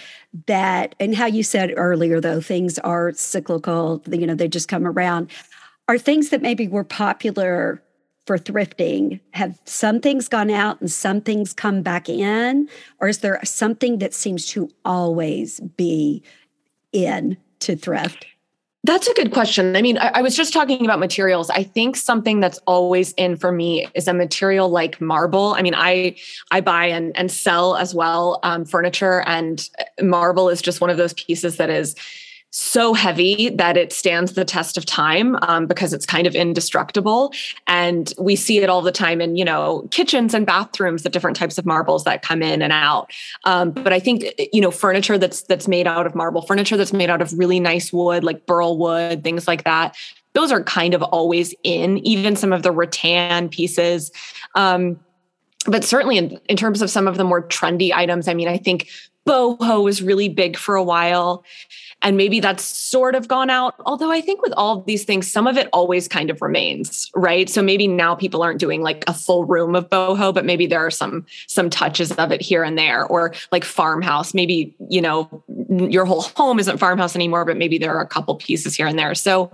that, 0.46 0.94
and 0.98 1.14
how 1.14 1.26
you 1.26 1.42
said 1.42 1.74
earlier, 1.76 2.18
though, 2.18 2.40
things 2.40 2.78
are 2.78 3.12
cyclical, 3.12 4.02
you 4.10 4.26
know, 4.26 4.34
they 4.34 4.48
just 4.48 4.68
come 4.68 4.86
around. 4.86 5.30
Are 5.86 5.98
things 5.98 6.30
that 6.30 6.40
maybe 6.40 6.66
were 6.66 6.84
popular 6.84 7.82
for 8.26 8.38
thrifting, 8.38 9.20
have 9.32 9.60
some 9.66 10.00
things 10.00 10.28
gone 10.28 10.50
out 10.50 10.80
and 10.80 10.90
some 10.90 11.20
things 11.20 11.52
come 11.52 11.82
back 11.82 12.08
in? 12.08 12.70
Or 13.00 13.08
is 13.08 13.18
there 13.18 13.38
something 13.44 13.98
that 13.98 14.14
seems 14.14 14.46
to 14.46 14.70
always 14.86 15.60
be 15.60 16.22
in 16.94 17.36
to 17.60 17.76
thrift? 17.76 18.26
That's 18.84 19.08
a 19.08 19.14
good 19.14 19.32
question. 19.32 19.76
I 19.76 19.82
mean, 19.82 19.96
I, 19.96 20.08
I, 20.16 20.22
was 20.22 20.36
just 20.36 20.52
talking 20.52 20.84
about 20.84 20.98
materials. 20.98 21.48
I 21.48 21.62
think 21.62 21.96
something 21.96 22.40
that's 22.40 22.58
always 22.66 23.12
in 23.12 23.36
for 23.36 23.50
me 23.50 23.88
is 23.94 24.06
a 24.08 24.12
material 24.12 24.68
like 24.68 25.00
marble. 25.00 25.54
I 25.54 25.62
mean, 25.62 25.74
I 25.74 26.16
I 26.50 26.60
buy 26.60 26.86
and 26.86 27.16
and 27.16 27.30
sell 27.30 27.76
as 27.76 27.94
well 27.94 28.40
um, 28.42 28.66
furniture, 28.66 29.22
and 29.26 29.66
marble 30.02 30.50
is 30.50 30.60
just 30.60 30.82
one 30.82 30.90
of 30.90 30.98
those 30.98 31.14
pieces 31.14 31.56
that 31.56 31.70
is 31.70 31.96
so 32.56 32.94
heavy 32.94 33.48
that 33.48 33.76
it 33.76 33.92
stands 33.92 34.34
the 34.34 34.44
test 34.44 34.78
of 34.78 34.86
time 34.86 35.36
um, 35.42 35.66
because 35.66 35.92
it's 35.92 36.06
kind 36.06 36.24
of 36.24 36.36
indestructible. 36.36 37.32
And 37.66 38.14
we 38.16 38.36
see 38.36 38.58
it 38.58 38.70
all 38.70 38.80
the 38.80 38.92
time 38.92 39.20
in 39.20 39.34
you 39.34 39.44
know 39.44 39.88
kitchens 39.90 40.34
and 40.34 40.46
bathrooms 40.46 41.02
the 41.02 41.08
different 41.08 41.36
types 41.36 41.58
of 41.58 41.66
marbles 41.66 42.04
that 42.04 42.22
come 42.22 42.42
in 42.42 42.62
and 42.62 42.72
out. 42.72 43.10
Um, 43.42 43.72
but 43.72 43.92
i 43.92 43.98
think 43.98 44.24
you 44.52 44.60
know 44.60 44.70
furniture 44.70 45.18
that's 45.18 45.42
that's 45.42 45.66
made 45.66 45.88
out 45.88 46.06
of 46.06 46.14
marble 46.14 46.42
furniture 46.42 46.76
that's 46.76 46.92
made 46.92 47.10
out 47.10 47.20
of 47.20 47.36
really 47.36 47.58
nice 47.58 47.92
wood 47.92 48.22
like 48.22 48.46
burl 48.46 48.78
wood 48.78 49.24
things 49.24 49.48
like 49.48 49.64
that 49.64 49.96
those 50.32 50.52
are 50.52 50.62
kind 50.62 50.94
of 50.94 51.02
always 51.02 51.54
in 51.64 51.98
even 52.06 52.36
some 52.36 52.52
of 52.52 52.62
the 52.62 52.72
rattan 52.72 53.48
pieces. 53.48 54.10
Um, 54.54 55.00
but 55.66 55.84
certainly 55.84 56.18
in, 56.18 56.38
in 56.48 56.56
terms 56.56 56.82
of 56.82 56.90
some 56.90 57.08
of 57.08 57.16
the 57.16 57.24
more 57.24 57.42
trendy 57.48 57.92
items 57.92 58.28
i 58.28 58.34
mean 58.34 58.48
i 58.48 58.58
think 58.58 58.88
boho 59.26 59.82
was 59.82 60.02
really 60.02 60.28
big 60.28 60.56
for 60.56 60.76
a 60.76 60.82
while 60.82 61.44
and 62.04 62.16
maybe 62.16 62.38
that's 62.38 62.62
sort 62.62 63.14
of 63.14 63.26
gone 63.26 63.50
out. 63.50 63.74
Although 63.86 64.12
i 64.12 64.20
think 64.20 64.42
with 64.42 64.52
all 64.56 64.78
of 64.78 64.86
these 64.86 65.04
things 65.04 65.30
some 65.30 65.46
of 65.46 65.56
it 65.56 65.68
always 65.72 66.06
kind 66.06 66.30
of 66.30 66.40
remains 66.40 67.10
right? 67.16 67.48
So 67.48 67.62
maybe 67.62 67.88
now 67.88 68.14
people 68.14 68.42
aren't 68.42 68.60
doing 68.60 68.82
like 68.82 69.02
a 69.08 69.14
full 69.14 69.44
room 69.44 69.74
of 69.74 69.88
boho 69.90 70.32
but 70.32 70.44
maybe 70.44 70.66
there 70.66 70.84
are 70.84 70.90
some 70.90 71.26
some 71.48 71.70
touches 71.70 72.12
of 72.12 72.30
it 72.30 72.40
here 72.40 72.62
and 72.62 72.78
there. 72.78 73.06
Or 73.06 73.34
like 73.50 73.64
farmhouse. 73.64 74.34
Maybe 74.34 74.76
you 74.88 75.00
know 75.00 75.42
your 75.68 76.04
whole 76.04 76.22
home 76.36 76.60
isn't 76.60 76.78
farmhouse 76.78 77.16
anymore 77.16 77.44
but 77.44 77.56
maybe 77.56 77.78
there 77.78 77.96
are 77.96 78.02
a 78.02 78.06
couple 78.06 78.36
pieces 78.36 78.76
here 78.76 78.86
and 78.86 78.98
there. 78.98 79.14
So 79.14 79.50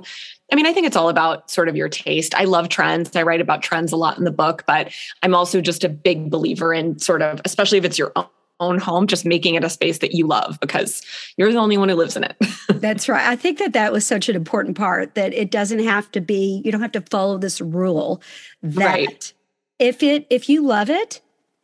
I 0.52 0.57
mean, 0.57 0.66
I 0.66 0.73
think 0.73 0.87
it's 0.87 0.97
all 0.97 1.09
about 1.09 1.49
sort 1.49 1.69
of 1.69 1.76
your 1.76 1.88
taste. 1.88 2.35
I 2.35 2.42
love 2.42 2.69
trends. 2.69 3.14
I 3.14 3.23
write 3.23 3.40
about 3.40 3.62
trends 3.62 3.92
a 3.92 3.97
lot 3.97 4.19
in 4.19 4.25
the 4.25 4.33
book, 4.33 4.64
but 4.66 4.92
I'm 5.23 5.33
also 5.33 5.61
just 5.61 5.85
a 5.85 5.88
big 5.88 6.28
believer 6.28 6.75
in 6.75 6.99
sort 6.99 7.23
of, 7.23 7.40
especially 7.45 7.78
if 7.78 7.85
it's 7.85 7.99
your 7.99 8.12
own 8.61 8.79
home, 8.79 9.07
just 9.07 9.25
making 9.25 9.55
it 9.55 9.64
a 9.64 9.71
space 9.71 9.99
that 9.99 10.12
you 10.12 10.26
love 10.26 10.59
because 10.61 11.02
you're 11.37 11.52
the 11.52 11.59
only 11.59 11.76
one 11.76 11.88
who 11.88 11.95
lives 11.95 12.17
in 12.17 12.25
it. 12.25 12.37
That's 12.69 13.09
right. 13.09 13.26
I 13.26 13.37
think 13.37 13.59
that 13.59 13.73
that 13.73 13.93
was 13.93 14.07
such 14.07 14.29
an 14.29 14.37
important 14.37 14.76
part 14.76 15.14
that 15.14 15.33
it 15.35 15.50
doesn't 15.50 15.81
have 15.81 16.11
to 16.12 16.21
be, 16.21 16.62
you 16.64 16.71
don't 16.71 16.83
have 16.83 16.93
to 16.93 17.00
follow 17.00 17.38
this 17.38 17.61
rule 17.61 18.23
that 18.62 18.85
right. 18.85 19.33
if 19.79 20.02
it, 20.02 20.26
if 20.31 20.49
you 20.49 20.64
love 20.64 20.90
it, 20.90 21.21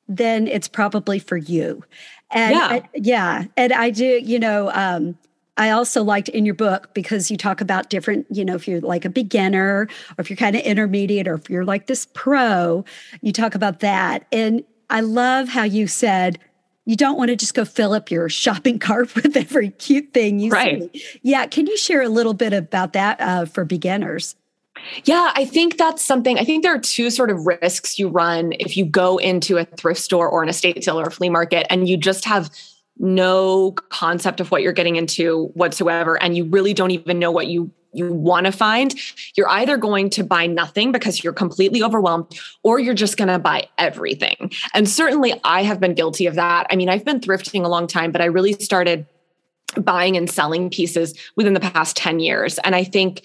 then 0.09 0.47
it's 0.47 0.69
probably 0.69 1.19
for 1.19 1.37
you. 1.37 1.85
And 2.31 2.55
yeah. 2.55 2.67
I, 2.67 2.88
yeah. 2.95 3.45
And 3.57 3.73
I 3.73 3.91
do, 3.91 4.21
you 4.23 4.38
know, 4.38 4.71
um, 4.73 5.17
I 5.57 5.71
also 5.71 6.03
liked 6.03 6.29
in 6.29 6.45
your 6.45 6.55
book 6.55 6.93
because 6.93 7.31
you 7.31 7.37
talk 7.37 7.61
about 7.61 7.88
different, 7.88 8.26
you 8.31 8.45
know, 8.45 8.55
if 8.55 8.69
you're 8.69 8.81
like 8.81 9.05
a 9.05 9.11
beginner 9.11 9.83
or 9.83 9.88
if 10.19 10.29
you're 10.29 10.37
kind 10.37 10.55
of 10.55 10.62
intermediate 10.62 11.26
or 11.26 11.35
if 11.35 11.49
you're 11.49 11.65
like 11.65 11.87
this 11.87 12.07
pro, 12.12 12.85
you 13.23 13.33
talk 13.33 13.55
about 13.55 13.81
that. 13.81 14.26
And 14.31 14.65
I 14.91 15.00
love 15.00 15.49
how 15.49 15.65
you 15.65 15.87
said, 15.87 16.38
you 16.87 16.97
don't 16.97 17.19
want 17.19 17.28
to 17.28 17.37
just 17.37 17.52
go 17.52 17.64
fill 17.64 17.93
up 17.93 18.11
your 18.11 18.28
shopping 18.28 18.78
cart 18.81 19.14
with 19.14 19.37
every 19.37 19.71
cute 19.71 20.14
thing 20.14 20.38
you 20.38 20.50
right. 20.50 20.90
see. 20.95 21.05
Yeah. 21.23 21.47
Can 21.47 21.66
you 21.66 21.76
share 21.76 22.00
a 22.00 22.09
little 22.09 22.35
bit 22.35 22.52
about 22.52 22.95
that 22.95 23.21
uh, 23.21 23.45
for 23.45 23.64
beginners? 23.64 24.37
Yeah, 25.05 25.33
I 25.35 25.45
think 25.45 25.78
that's 25.78 26.05
something. 26.05 26.38
I 26.38 26.45
think 26.45 26.62
there 26.62 26.75
are 26.75 26.78
two 26.78 27.11
sort 27.11 27.31
of 27.31 27.47
risks 27.47 27.99
you 27.99 28.09
run 28.09 28.52
if 28.61 28.76
you 28.76 28.85
go 28.85 29.19
into 29.19 29.57
a 29.57 29.64
thrift 29.64 30.00
store 30.00 30.28
or 30.28 30.43
an 30.43 30.49
estate 30.49 30.85
sale 30.85 31.00
or 31.00 31.07
a 31.07 31.11
flea 31.11 31.28
market 31.28 31.66
and 31.71 31.88
you 31.88 31.97
just 31.97 32.25
have 32.25 32.50
no 32.99 33.73
concept 33.73 34.40
of 34.40 34.50
what 34.50 34.62
you're 34.62 34.73
getting 34.73 34.97
into 34.97 35.47
whatsoever 35.55 36.23
and 36.23 36.37
you 36.37 36.45
really 36.45 36.73
don't 36.73 36.93
even 36.93 37.19
know 37.19 37.31
what 37.31 37.47
you 37.49 37.71
you 37.97 38.12
want 38.12 38.47
to 38.47 38.53
find, 38.53 38.95
you're 39.37 39.49
either 39.49 39.76
going 39.76 40.11
to 40.11 40.25
buy 40.25 40.47
nothing 40.47 40.93
because 40.93 41.23
you're 41.23 41.33
completely 41.33 41.83
overwhelmed 41.83 42.26
or 42.62 42.79
you're 42.79 42.95
just 42.95 43.17
going 43.17 43.29
to 43.29 43.38
buy 43.38 43.67
everything. 43.79 44.53
And 44.75 44.88
certainly 44.88 45.38
I 45.45 45.62
have 45.62 45.81
been 45.81 45.95
guilty 45.95 46.26
of 46.26 46.35
that. 46.35 46.67
I 46.71 46.76
mean, 46.76 46.88
I've 46.88 47.05
been 47.05 47.21
thrifting 47.21 47.65
a 47.65 47.69
long 47.69 47.87
time, 47.87 48.12
but 48.12 48.21
I 48.21 48.26
really 48.26 48.53
started 48.55 49.07
buying 49.76 50.17
and 50.17 50.31
selling 50.31 50.71
pieces 50.71 51.15
within 51.37 51.55
the 51.55 51.61
past 51.61 51.97
10 51.97 52.21
years. 52.21 52.59
And 52.59 52.75
I 52.75 52.85
think 52.85 53.23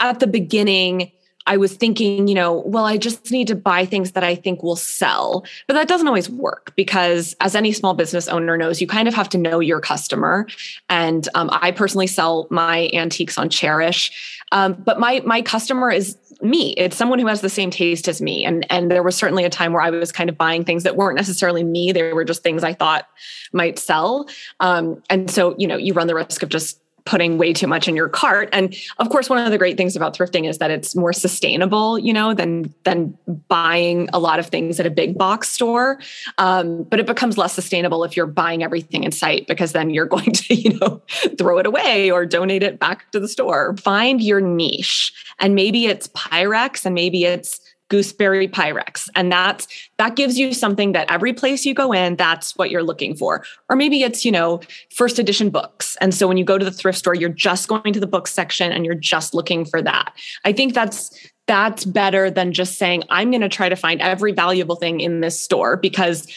at 0.00 0.20
the 0.20 0.26
beginning, 0.26 1.12
I 1.46 1.56
was 1.56 1.74
thinking, 1.74 2.28
you 2.28 2.34
know, 2.34 2.62
well, 2.66 2.84
I 2.84 2.96
just 2.96 3.30
need 3.30 3.48
to 3.48 3.54
buy 3.54 3.84
things 3.84 4.12
that 4.12 4.24
I 4.24 4.34
think 4.34 4.62
will 4.62 4.76
sell. 4.76 5.44
But 5.66 5.74
that 5.74 5.88
doesn't 5.88 6.06
always 6.06 6.30
work 6.30 6.72
because, 6.76 7.34
as 7.40 7.54
any 7.54 7.72
small 7.72 7.94
business 7.94 8.28
owner 8.28 8.56
knows, 8.56 8.80
you 8.80 8.86
kind 8.86 9.08
of 9.08 9.14
have 9.14 9.28
to 9.30 9.38
know 9.38 9.60
your 9.60 9.80
customer. 9.80 10.46
And 10.88 11.28
um, 11.34 11.50
I 11.52 11.70
personally 11.72 12.06
sell 12.06 12.46
my 12.50 12.90
antiques 12.92 13.38
on 13.38 13.48
Chairish, 13.48 14.10
Um, 14.52 14.74
but 14.74 15.00
my 15.00 15.22
my 15.24 15.42
customer 15.42 15.90
is 15.90 16.16
me. 16.42 16.74
It's 16.76 16.96
someone 16.96 17.18
who 17.18 17.26
has 17.28 17.40
the 17.40 17.48
same 17.48 17.70
taste 17.70 18.08
as 18.08 18.20
me. 18.20 18.44
And 18.44 18.66
and 18.70 18.90
there 18.90 19.02
was 19.02 19.16
certainly 19.16 19.44
a 19.44 19.50
time 19.50 19.72
where 19.72 19.82
I 19.82 19.90
was 19.90 20.12
kind 20.12 20.28
of 20.28 20.36
buying 20.36 20.64
things 20.64 20.82
that 20.82 20.96
weren't 20.96 21.16
necessarily 21.16 21.64
me. 21.64 21.92
They 21.92 22.12
were 22.12 22.24
just 22.24 22.42
things 22.42 22.62
I 22.62 22.74
thought 22.74 23.08
might 23.52 23.78
sell. 23.78 24.28
Um, 24.60 25.02
and 25.08 25.30
so, 25.30 25.54
you 25.58 25.66
know, 25.66 25.76
you 25.76 25.94
run 25.94 26.06
the 26.06 26.14
risk 26.14 26.42
of 26.42 26.48
just 26.48 26.81
putting 27.04 27.38
way 27.38 27.52
too 27.52 27.66
much 27.66 27.88
in 27.88 27.96
your 27.96 28.08
cart. 28.08 28.48
And 28.52 28.74
of 28.98 29.08
course 29.08 29.28
one 29.28 29.38
of 29.38 29.50
the 29.50 29.58
great 29.58 29.76
things 29.76 29.96
about 29.96 30.16
thrifting 30.16 30.48
is 30.48 30.58
that 30.58 30.70
it's 30.70 30.94
more 30.94 31.12
sustainable 31.12 31.98
you 31.98 32.12
know 32.12 32.34
than 32.34 32.72
than 32.84 33.16
buying 33.48 34.08
a 34.12 34.18
lot 34.18 34.38
of 34.38 34.46
things 34.46 34.78
at 34.78 34.86
a 34.86 34.90
big 34.90 35.16
box 35.16 35.48
store. 35.48 35.98
Um, 36.38 36.84
but 36.84 37.00
it 37.00 37.06
becomes 37.06 37.38
less 37.38 37.52
sustainable 37.52 38.04
if 38.04 38.16
you're 38.16 38.26
buying 38.26 38.62
everything 38.62 39.04
in 39.04 39.12
sight 39.12 39.46
because 39.46 39.72
then 39.72 39.90
you're 39.90 40.06
going 40.12 40.32
to 40.32 40.54
you 40.54 40.78
know 40.78 41.02
throw 41.38 41.58
it 41.58 41.66
away 41.66 42.10
or 42.10 42.26
donate 42.26 42.62
it 42.62 42.78
back 42.78 43.10
to 43.12 43.20
the 43.20 43.28
store. 43.28 43.76
Find 43.76 44.22
your 44.22 44.40
niche. 44.40 45.12
And 45.38 45.54
maybe 45.54 45.86
it's 45.86 46.08
pyrex 46.08 46.84
and 46.84 46.94
maybe 46.94 47.24
it's 47.24 47.60
gooseberry 47.92 48.48
pyrex. 48.48 49.06
And 49.14 49.30
that's 49.30 49.68
that 49.98 50.16
gives 50.16 50.38
you 50.38 50.54
something 50.54 50.92
that 50.92 51.10
every 51.10 51.34
place 51.34 51.66
you 51.66 51.74
go 51.74 51.92
in 51.92 52.16
that's 52.16 52.56
what 52.56 52.70
you're 52.70 52.82
looking 52.82 53.14
for. 53.14 53.44
Or 53.68 53.76
maybe 53.76 54.02
it's 54.02 54.24
you 54.24 54.32
know 54.32 54.60
first 54.90 55.18
edition 55.18 55.50
books. 55.50 55.94
And 56.00 56.14
so 56.14 56.26
when 56.26 56.38
you 56.38 56.44
go 56.44 56.56
to 56.56 56.64
the 56.64 56.70
thrift 56.70 56.98
store 56.98 57.14
you're 57.14 57.28
just 57.28 57.68
going 57.68 57.92
to 57.92 58.00
the 58.00 58.06
book 58.06 58.26
section 58.26 58.72
and 58.72 58.86
you're 58.86 58.94
just 58.94 59.34
looking 59.34 59.66
for 59.66 59.82
that. 59.82 60.14
I 60.46 60.54
think 60.54 60.72
that's 60.72 61.10
that's 61.46 61.84
better 61.84 62.30
than 62.30 62.52
just 62.52 62.78
saying 62.78 63.02
i'm 63.10 63.32
going 63.32 63.40
to 63.40 63.48
try 63.48 63.68
to 63.68 63.74
find 63.74 64.00
every 64.00 64.30
valuable 64.30 64.76
thing 64.76 65.00
in 65.00 65.20
this 65.22 65.40
store 65.40 65.76
because 65.76 66.28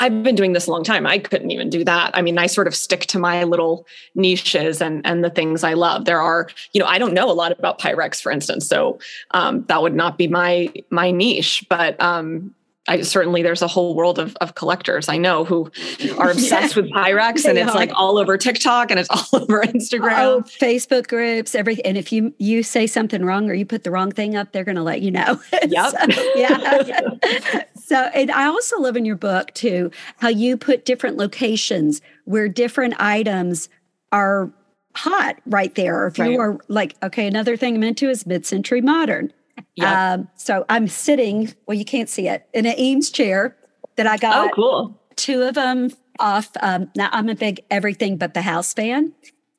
I've 0.00 0.22
been 0.22 0.34
doing 0.34 0.54
this 0.54 0.66
a 0.66 0.70
long 0.70 0.82
time. 0.82 1.06
I 1.06 1.18
couldn't 1.18 1.50
even 1.50 1.68
do 1.68 1.84
that. 1.84 2.10
I 2.14 2.22
mean, 2.22 2.38
I 2.38 2.46
sort 2.46 2.66
of 2.66 2.74
stick 2.74 3.02
to 3.06 3.18
my 3.18 3.44
little 3.44 3.86
niches 4.14 4.80
and 4.80 5.06
and 5.06 5.22
the 5.22 5.30
things 5.30 5.62
I 5.62 5.74
love. 5.74 6.06
There 6.06 6.20
are, 6.20 6.48
you 6.72 6.80
know, 6.80 6.86
I 6.86 6.98
don't 6.98 7.12
know 7.12 7.30
a 7.30 7.32
lot 7.32 7.52
about 7.52 7.78
Pyrex, 7.78 8.20
for 8.20 8.32
instance, 8.32 8.66
so 8.66 8.98
um, 9.32 9.64
that 9.68 9.82
would 9.82 9.94
not 9.94 10.16
be 10.16 10.26
my 10.26 10.72
my 10.88 11.10
niche. 11.10 11.66
But 11.68 12.00
um, 12.00 12.54
I 12.88 13.02
certainly 13.02 13.42
there's 13.42 13.62
a 13.62 13.68
whole 13.68 13.94
world 13.94 14.18
of, 14.18 14.36
of 14.40 14.54
collectors 14.54 15.08
I 15.08 15.18
know 15.18 15.44
who 15.44 15.70
are 16.18 16.30
obsessed 16.32 16.76
yeah, 16.76 16.82
with 16.82 16.90
Pyrex 16.90 17.44
and 17.44 17.58
it's 17.58 17.74
like 17.74 17.92
all 17.94 18.18
over 18.18 18.38
TikTok 18.38 18.90
and 18.90 18.98
it's 18.98 19.08
all 19.32 19.42
over 19.42 19.62
Instagram. 19.62 20.18
Oh, 20.18 20.42
Facebook 20.60 21.06
groups, 21.06 21.54
everything. 21.54 21.84
And 21.84 21.98
if 21.98 22.10
you 22.10 22.34
you 22.38 22.62
say 22.62 22.86
something 22.86 23.24
wrong 23.24 23.50
or 23.50 23.54
you 23.54 23.66
put 23.66 23.84
the 23.84 23.90
wrong 23.90 24.10
thing 24.10 24.34
up, 24.34 24.52
they're 24.52 24.64
gonna 24.64 24.82
let 24.82 25.02
you 25.02 25.10
know. 25.10 25.40
Yep. 25.68 25.90
so, 25.90 26.32
yeah. 26.34 27.62
So 27.90 28.04
and 28.14 28.30
I 28.30 28.46
also 28.46 28.78
love 28.78 28.96
in 28.96 29.04
your 29.04 29.16
book 29.16 29.52
too 29.52 29.90
how 30.18 30.28
you 30.28 30.56
put 30.56 30.84
different 30.84 31.16
locations 31.16 32.00
where 32.24 32.48
different 32.48 32.94
items 33.00 33.68
are 34.12 34.52
hot 34.94 35.40
right 35.44 35.74
there. 35.74 36.06
If 36.06 36.20
right. 36.20 36.30
you 36.30 36.38
are 36.38 36.60
like, 36.68 36.94
okay, 37.02 37.26
another 37.26 37.56
thing 37.56 37.74
I'm 37.74 37.82
into 37.82 38.08
is 38.08 38.26
mid-century 38.26 38.80
modern. 38.80 39.32
Yeah. 39.74 40.12
Um, 40.12 40.28
so 40.36 40.64
I'm 40.68 40.86
sitting, 40.86 41.52
well, 41.66 41.76
you 41.76 41.84
can't 41.84 42.08
see 42.08 42.28
it, 42.28 42.46
in 42.54 42.64
an 42.64 42.78
Eames 42.78 43.10
chair 43.10 43.56
that 43.96 44.06
I 44.06 44.18
got. 44.18 44.46
Oh, 44.46 44.54
cool. 44.54 45.00
Two 45.16 45.42
of 45.42 45.56
them 45.56 45.90
off. 46.20 46.48
Um, 46.60 46.92
now 46.94 47.08
I'm 47.10 47.28
a 47.28 47.34
big 47.34 47.60
everything 47.72 48.18
but 48.18 48.34
the 48.34 48.42
house 48.42 48.72
fan. 48.72 49.12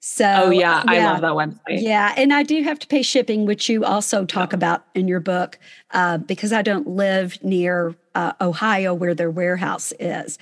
So, 0.03 0.25
oh 0.25 0.49
yeah, 0.49 0.83
yeah, 0.85 0.91
I 0.91 1.11
love 1.11 1.21
that 1.21 1.33
website. 1.33 1.81
Yeah, 1.81 2.13
and 2.17 2.33
I 2.33 2.41
do 2.41 2.63
have 2.63 2.79
to 2.79 2.87
pay 2.87 3.03
shipping, 3.03 3.45
which 3.45 3.69
you 3.69 3.85
also 3.85 4.25
talk 4.25 4.51
about 4.51 4.83
in 4.95 5.07
your 5.07 5.19
book, 5.19 5.59
uh, 5.91 6.17
because 6.17 6.51
I 6.51 6.63
don't 6.63 6.87
live 6.87 7.41
near 7.43 7.95
uh, 8.15 8.33
Ohio 8.41 8.95
where 8.95 9.13
their 9.13 9.29
warehouse 9.29 9.93
is. 9.99 10.39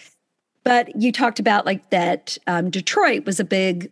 But 0.63 1.01
you 1.01 1.11
talked 1.11 1.39
about 1.39 1.65
like 1.65 1.89
that 1.89 2.37
um, 2.47 2.69
Detroit 2.69 3.25
was 3.25 3.41
a 3.41 3.43
big 3.43 3.91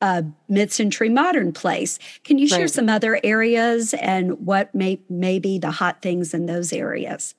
a 0.00 0.24
mid-century 0.48 1.08
modern 1.08 1.52
place. 1.52 1.98
Can 2.24 2.38
you 2.38 2.46
share 2.46 2.60
right. 2.60 2.70
some 2.70 2.88
other 2.88 3.18
areas 3.24 3.94
and 3.94 4.46
what 4.46 4.74
may, 4.74 5.00
may 5.08 5.38
be 5.38 5.58
the 5.58 5.70
hot 5.70 6.02
things 6.02 6.34
in 6.34 6.44
those 6.46 6.72
areas? 6.72 7.34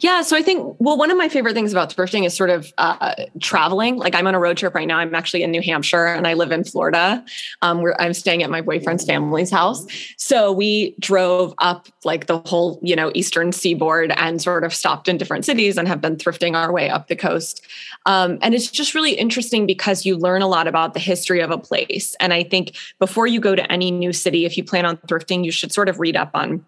Yeah, 0.00 0.22
so 0.22 0.36
I 0.36 0.42
think 0.42 0.76
well, 0.80 0.96
one 0.96 1.12
of 1.12 1.16
my 1.16 1.28
favorite 1.28 1.54
things 1.54 1.70
about 1.70 1.94
thrifting 1.94 2.26
is 2.26 2.36
sort 2.36 2.50
of 2.50 2.72
uh, 2.78 3.14
traveling. 3.40 3.96
Like 3.96 4.14
I'm 4.14 4.26
on 4.26 4.34
a 4.34 4.40
road 4.40 4.56
trip 4.56 4.74
right 4.74 4.88
now. 4.88 4.98
I'm 4.98 5.14
actually 5.14 5.44
in 5.44 5.52
New 5.52 5.62
Hampshire 5.62 6.06
and 6.06 6.26
I 6.26 6.34
live 6.34 6.50
in 6.50 6.64
Florida. 6.64 7.24
Um, 7.62 7.80
where 7.80 8.00
I'm 8.00 8.12
staying 8.12 8.42
at 8.42 8.50
my 8.50 8.60
boyfriend's 8.60 9.04
family's 9.04 9.50
house. 9.50 9.86
So 10.16 10.50
we 10.50 10.96
drove 10.98 11.54
up 11.58 11.86
like 12.04 12.26
the 12.26 12.38
whole 12.40 12.80
you 12.82 12.96
know 12.96 13.12
eastern 13.14 13.52
seaboard 13.52 14.12
and 14.16 14.42
sort 14.42 14.64
of 14.64 14.74
stopped 14.74 15.06
in 15.08 15.16
different 15.16 15.44
cities 15.44 15.78
and 15.78 15.86
have 15.86 16.00
been 16.00 16.16
thrifting 16.16 16.56
our 16.56 16.72
way 16.72 16.90
up 16.90 17.06
the 17.06 17.16
coast. 17.16 17.64
Um, 18.04 18.38
and 18.42 18.54
it's 18.54 18.68
just 18.68 18.96
really 18.96 19.12
interesting 19.12 19.64
because 19.64 20.04
you 20.04 20.16
learn 20.16 20.42
a 20.42 20.48
lot 20.48 20.66
about 20.66 20.94
the 20.94 21.00
history 21.00 21.40
of 21.40 21.52
a 21.52 21.58
place. 21.58 22.16
And 22.18 22.32
I 22.32 22.42
think 22.42 22.76
before 22.98 23.28
you 23.28 23.38
go 23.38 23.54
to 23.54 23.70
any 23.70 23.92
new 23.92 24.12
city, 24.12 24.44
if 24.44 24.56
you 24.56 24.64
plan 24.64 24.84
on 24.84 24.96
thrifting, 25.08 25.44
you 25.44 25.52
should 25.52 25.70
sort 25.70 25.88
of 25.88 26.00
read 26.00 26.16
up 26.16 26.30
on 26.34 26.64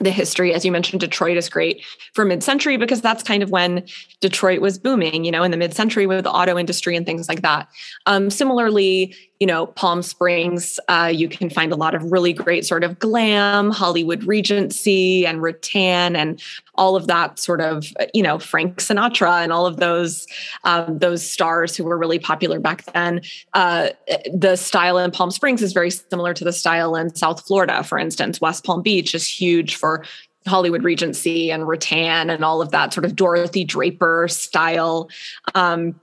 the 0.00 0.10
history 0.10 0.52
as 0.52 0.64
you 0.64 0.72
mentioned 0.72 1.00
detroit 1.00 1.36
is 1.36 1.48
great 1.48 1.84
for 2.14 2.24
mid-century 2.24 2.76
because 2.76 3.00
that's 3.00 3.22
kind 3.22 3.42
of 3.42 3.50
when 3.50 3.84
detroit 4.20 4.60
was 4.60 4.78
booming 4.78 5.24
you 5.24 5.30
know 5.30 5.42
in 5.42 5.50
the 5.50 5.56
mid-century 5.56 6.06
with 6.06 6.24
the 6.24 6.30
auto 6.30 6.58
industry 6.58 6.96
and 6.96 7.06
things 7.06 7.28
like 7.28 7.42
that 7.42 7.68
um, 8.06 8.30
similarly 8.30 9.14
you 9.40 9.46
know, 9.46 9.66
Palm 9.66 10.02
Springs, 10.02 10.80
uh, 10.88 11.10
you 11.14 11.28
can 11.28 11.48
find 11.48 11.72
a 11.72 11.76
lot 11.76 11.94
of 11.94 12.10
really 12.10 12.32
great 12.32 12.66
sort 12.66 12.82
of 12.82 12.98
glam, 12.98 13.70
Hollywood 13.70 14.24
Regency 14.24 15.24
and 15.26 15.40
rattan 15.40 16.16
and 16.16 16.42
all 16.74 16.96
of 16.96 17.06
that 17.06 17.38
sort 17.38 17.60
of, 17.60 17.86
you 18.12 18.22
know, 18.22 18.38
Frank 18.40 18.78
Sinatra 18.78 19.42
and 19.42 19.52
all 19.52 19.64
of 19.64 19.76
those 19.76 20.26
um, 20.64 20.98
those 20.98 21.28
stars 21.28 21.76
who 21.76 21.84
were 21.84 21.96
really 21.96 22.18
popular 22.18 22.58
back 22.58 22.84
then. 22.92 23.20
Uh, 23.54 23.90
the 24.32 24.56
style 24.56 24.98
in 24.98 25.12
Palm 25.12 25.30
Springs 25.30 25.62
is 25.62 25.72
very 25.72 25.90
similar 25.90 26.34
to 26.34 26.42
the 26.42 26.52
style 26.52 26.96
in 26.96 27.14
South 27.14 27.46
Florida, 27.46 27.84
for 27.84 27.98
instance. 27.98 28.40
West 28.40 28.64
Palm 28.64 28.82
Beach 28.82 29.14
is 29.14 29.26
huge 29.26 29.76
for 29.88 30.04
Hollywood 30.46 30.84
Regency 30.84 31.50
and 31.50 31.66
rattan 31.66 32.30
and 32.30 32.44
all 32.44 32.60
of 32.60 32.70
that 32.70 32.92
sort 32.92 33.04
of 33.04 33.16
Dorothy 33.16 33.64
Draper 33.64 34.28
style. 34.28 35.10
Um, 35.54 35.98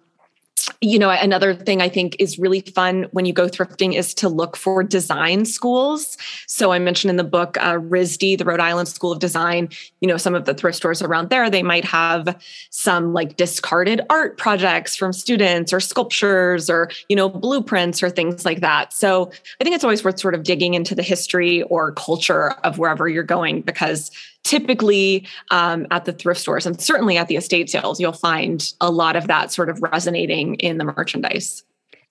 you 0.82 1.00
know, 1.00 1.10
another 1.10 1.54
thing 1.54 1.82
I 1.82 1.90
think 1.90 2.16
is 2.20 2.40
really 2.40 2.62
fun 2.62 3.08
when 3.12 3.26
you 3.26 3.34
go 3.34 3.48
thrifting 3.48 3.96
is 3.96 4.14
to 4.16 4.30
look 4.30 4.56
for 4.56 4.84
design 4.84 5.46
schools. 5.46 6.18
So 6.48 6.72
I 6.72 6.80
mentioned 6.80 7.10
in 7.10 7.18
the 7.18 7.24
book 7.24 7.58
uh, 7.58 7.74
RISD, 7.74 8.38
the 8.38 8.46
Rhode 8.46 8.60
Island 8.60 8.88
School 8.88 9.12
of 9.12 9.20
Design. 9.20 9.70
You 10.02 10.08
know, 10.08 10.18
some 10.18 10.36
of 10.36 10.46
the 10.46 10.54
thrift 10.54 10.78
stores 10.78 11.02
around 11.02 11.30
there 11.30 11.50
they 11.50 11.64
might 11.64 11.86
have 11.86 12.40
some 12.70 13.14
like 13.14 13.36
discarded 13.36 14.02
art 14.10 14.38
projects 14.38 14.96
from 14.96 15.14
students 15.14 15.74
or 15.74 15.80
sculptures 15.80 16.70
or 16.70 16.90
you 17.10 17.16
know 17.16 17.30
blueprints 17.30 18.02
or 18.02 18.10
things 18.10 18.46
like 18.46 18.62
that. 18.62 18.94
So 18.94 19.32
I 19.60 19.64
think 19.64 19.76
it's 19.76 19.84
always 19.84 20.04
worth 20.04 20.20
sort 20.20 20.36
of 20.36 20.44
digging 20.44 20.74
into 20.74 20.96
the 20.96 21.04
history 21.04 21.64
or 21.64 21.92
culture 21.94 22.52
of 22.64 22.78
wherever 22.78 23.08
you're 23.08 23.24
going 23.24 23.62
because 23.62 24.12
typically 24.46 25.28
um, 25.50 25.88
at 25.92 26.06
the 26.06 26.14
thrift 26.14 26.40
stores 26.40 26.66
and 26.66 26.80
certainly 26.80 27.18
at 27.18 27.28
the 27.28 27.36
estate 27.36 27.70
sales, 27.70 28.00
you'll 28.00 28.14
find 28.14 28.74
a 28.80 28.90
lot 28.90 29.16
of 29.16 29.28
that 29.28 29.52
sort 29.52 29.70
of 29.70 29.82
resonating 29.82 30.56
in 30.56 30.78
the 30.78 30.86
merchandise. 30.86 31.64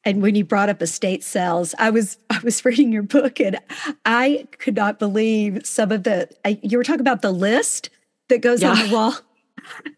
And 0.05 0.21
when 0.21 0.35
you 0.35 0.45
brought 0.45 0.69
up 0.69 0.83
estate 0.83 1.25
sales, 1.25 1.75
I 1.79 1.89
was 1.91 2.19
I 2.29 2.41
was 2.45 2.63
reading 2.65 2.93
your 2.93 3.05
book 3.05 3.41
and 3.41 3.59
I 4.05 4.47
could 4.59 4.77
not 4.77 4.99
believe 4.99 5.65
some 5.65 5.91
of 5.93 6.03
the 6.03 6.29
I, 6.45 6.59
you 6.63 6.77
were 6.77 6.85
talking 6.85 7.01
about 7.01 7.23
the 7.23 7.33
list 7.33 7.89
that 8.29 8.43
goes 8.43 8.61
yeah. 8.61 8.73
on 8.73 8.89
the 8.89 8.95
wall 8.95 9.15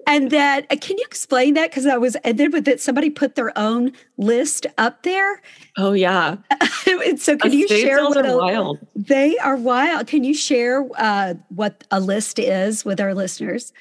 and 0.06 0.30
that 0.30 0.66
uh, 0.70 0.76
can 0.80 0.98
you 0.98 1.04
explain 1.06 1.54
that? 1.54 1.70
Because 1.70 1.86
i 1.86 1.96
was 1.96 2.16
and 2.16 2.38
then 2.38 2.50
with 2.50 2.64
that 2.64 2.80
somebody 2.80 3.10
put 3.10 3.34
their 3.34 3.56
own 3.58 3.92
list 4.16 4.66
up 4.78 5.02
there. 5.02 5.40
Oh 5.76 5.92
yeah. 5.92 6.36
So 7.18 7.36
can 7.36 7.52
you 7.52 7.66
share 7.66 8.04
what 8.04 8.24
a, 8.24 8.36
wild. 8.36 8.78
they 8.94 9.36
are 9.38 9.56
wild. 9.56 10.06
Can 10.06 10.22
you 10.22 10.34
share 10.34 10.86
uh, 10.96 11.34
what 11.48 11.84
a 11.90 11.98
list 11.98 12.38
is 12.38 12.84
with 12.84 13.00
our 13.00 13.14
listeners 13.14 13.72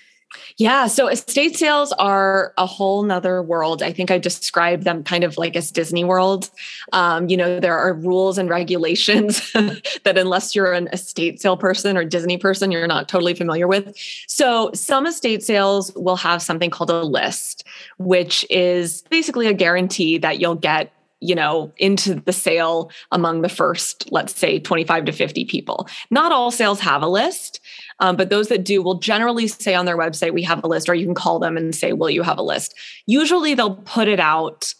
yeah. 0.58 0.88
So 0.88 1.08
estate 1.08 1.58
sales 1.58 1.92
are 1.94 2.54
a 2.58 2.66
whole 2.66 3.04
nother 3.04 3.42
world. 3.42 3.84
I 3.84 3.92
think 3.92 4.12
I 4.12 4.18
describe 4.18 4.84
them 4.84 5.04
kind 5.04 5.24
of 5.24 5.38
like 5.38 5.56
as 5.56 5.72
Disney 5.72 6.04
World. 6.04 6.50
Um, 6.94 7.28
you 7.30 7.38
know, 7.38 7.60
there 7.60 7.78
are 7.78 7.94
rules 7.94 8.38
and 8.38 8.50
regulations 8.50 9.52
that 9.54 10.18
unless 10.18 10.56
you're 10.56 10.74
an 10.74 10.88
estate 10.94 11.42
sale 11.42 11.58
person 11.58 11.98
or 11.98 12.06
Disney 12.06 12.38
person, 12.38 12.72
you're 12.72 12.88
not 12.88 13.10
totally 13.10 13.34
familiar 13.34 13.68
with. 13.68 13.96
So 14.28 14.72
some 14.74 15.06
estate 15.06 15.44
sales 15.44 15.92
will 15.96 16.18
have 16.18 16.42
something 16.42 16.70
called 16.70 16.90
a 16.90 17.04
list, 17.04 17.66
which 17.98 18.46
is 18.50 19.04
basically 19.10 19.48
a 19.48 19.54
guarantee 19.54 20.18
that 20.20 20.40
you'll 20.40 20.56
get 20.56 20.92
you 21.22 21.34
know 21.34 21.72
into 21.78 22.16
the 22.16 22.34
sale 22.34 22.92
among 23.12 23.42
the 23.42 23.50
first 23.50 24.12
let's 24.12 24.38
say 24.38 24.60
25 24.60 25.06
to 25.06 25.12
50 25.12 25.46
people 25.46 25.88
not 26.10 26.32
all 26.32 26.52
sales 26.52 26.80
have 26.80 27.02
a 27.02 27.08
list 27.08 27.62
um, 28.00 28.16
but 28.16 28.30
those 28.30 28.50
that 28.50 28.64
do 28.64 28.82
will 28.82 28.96
generally 28.96 29.48
say 29.48 29.74
on 29.74 29.86
their 29.86 29.98
website, 29.98 30.34
we 30.34 30.44
have 30.44 30.64
a 30.64 30.68
list, 30.68 30.90
or 30.90 30.96
you 30.96 31.06
can 31.06 31.16
call 31.16 31.40
them 31.40 31.58
and 31.58 31.74
say, 31.74 31.94
will 31.94 32.10
you 32.10 32.24
have 32.24 32.38
a 32.38 32.44
list? 32.44 32.76
Usually 33.06 33.54
they'll 33.54 33.76
put 33.76 34.08
it 34.08 34.20
out 34.20 34.74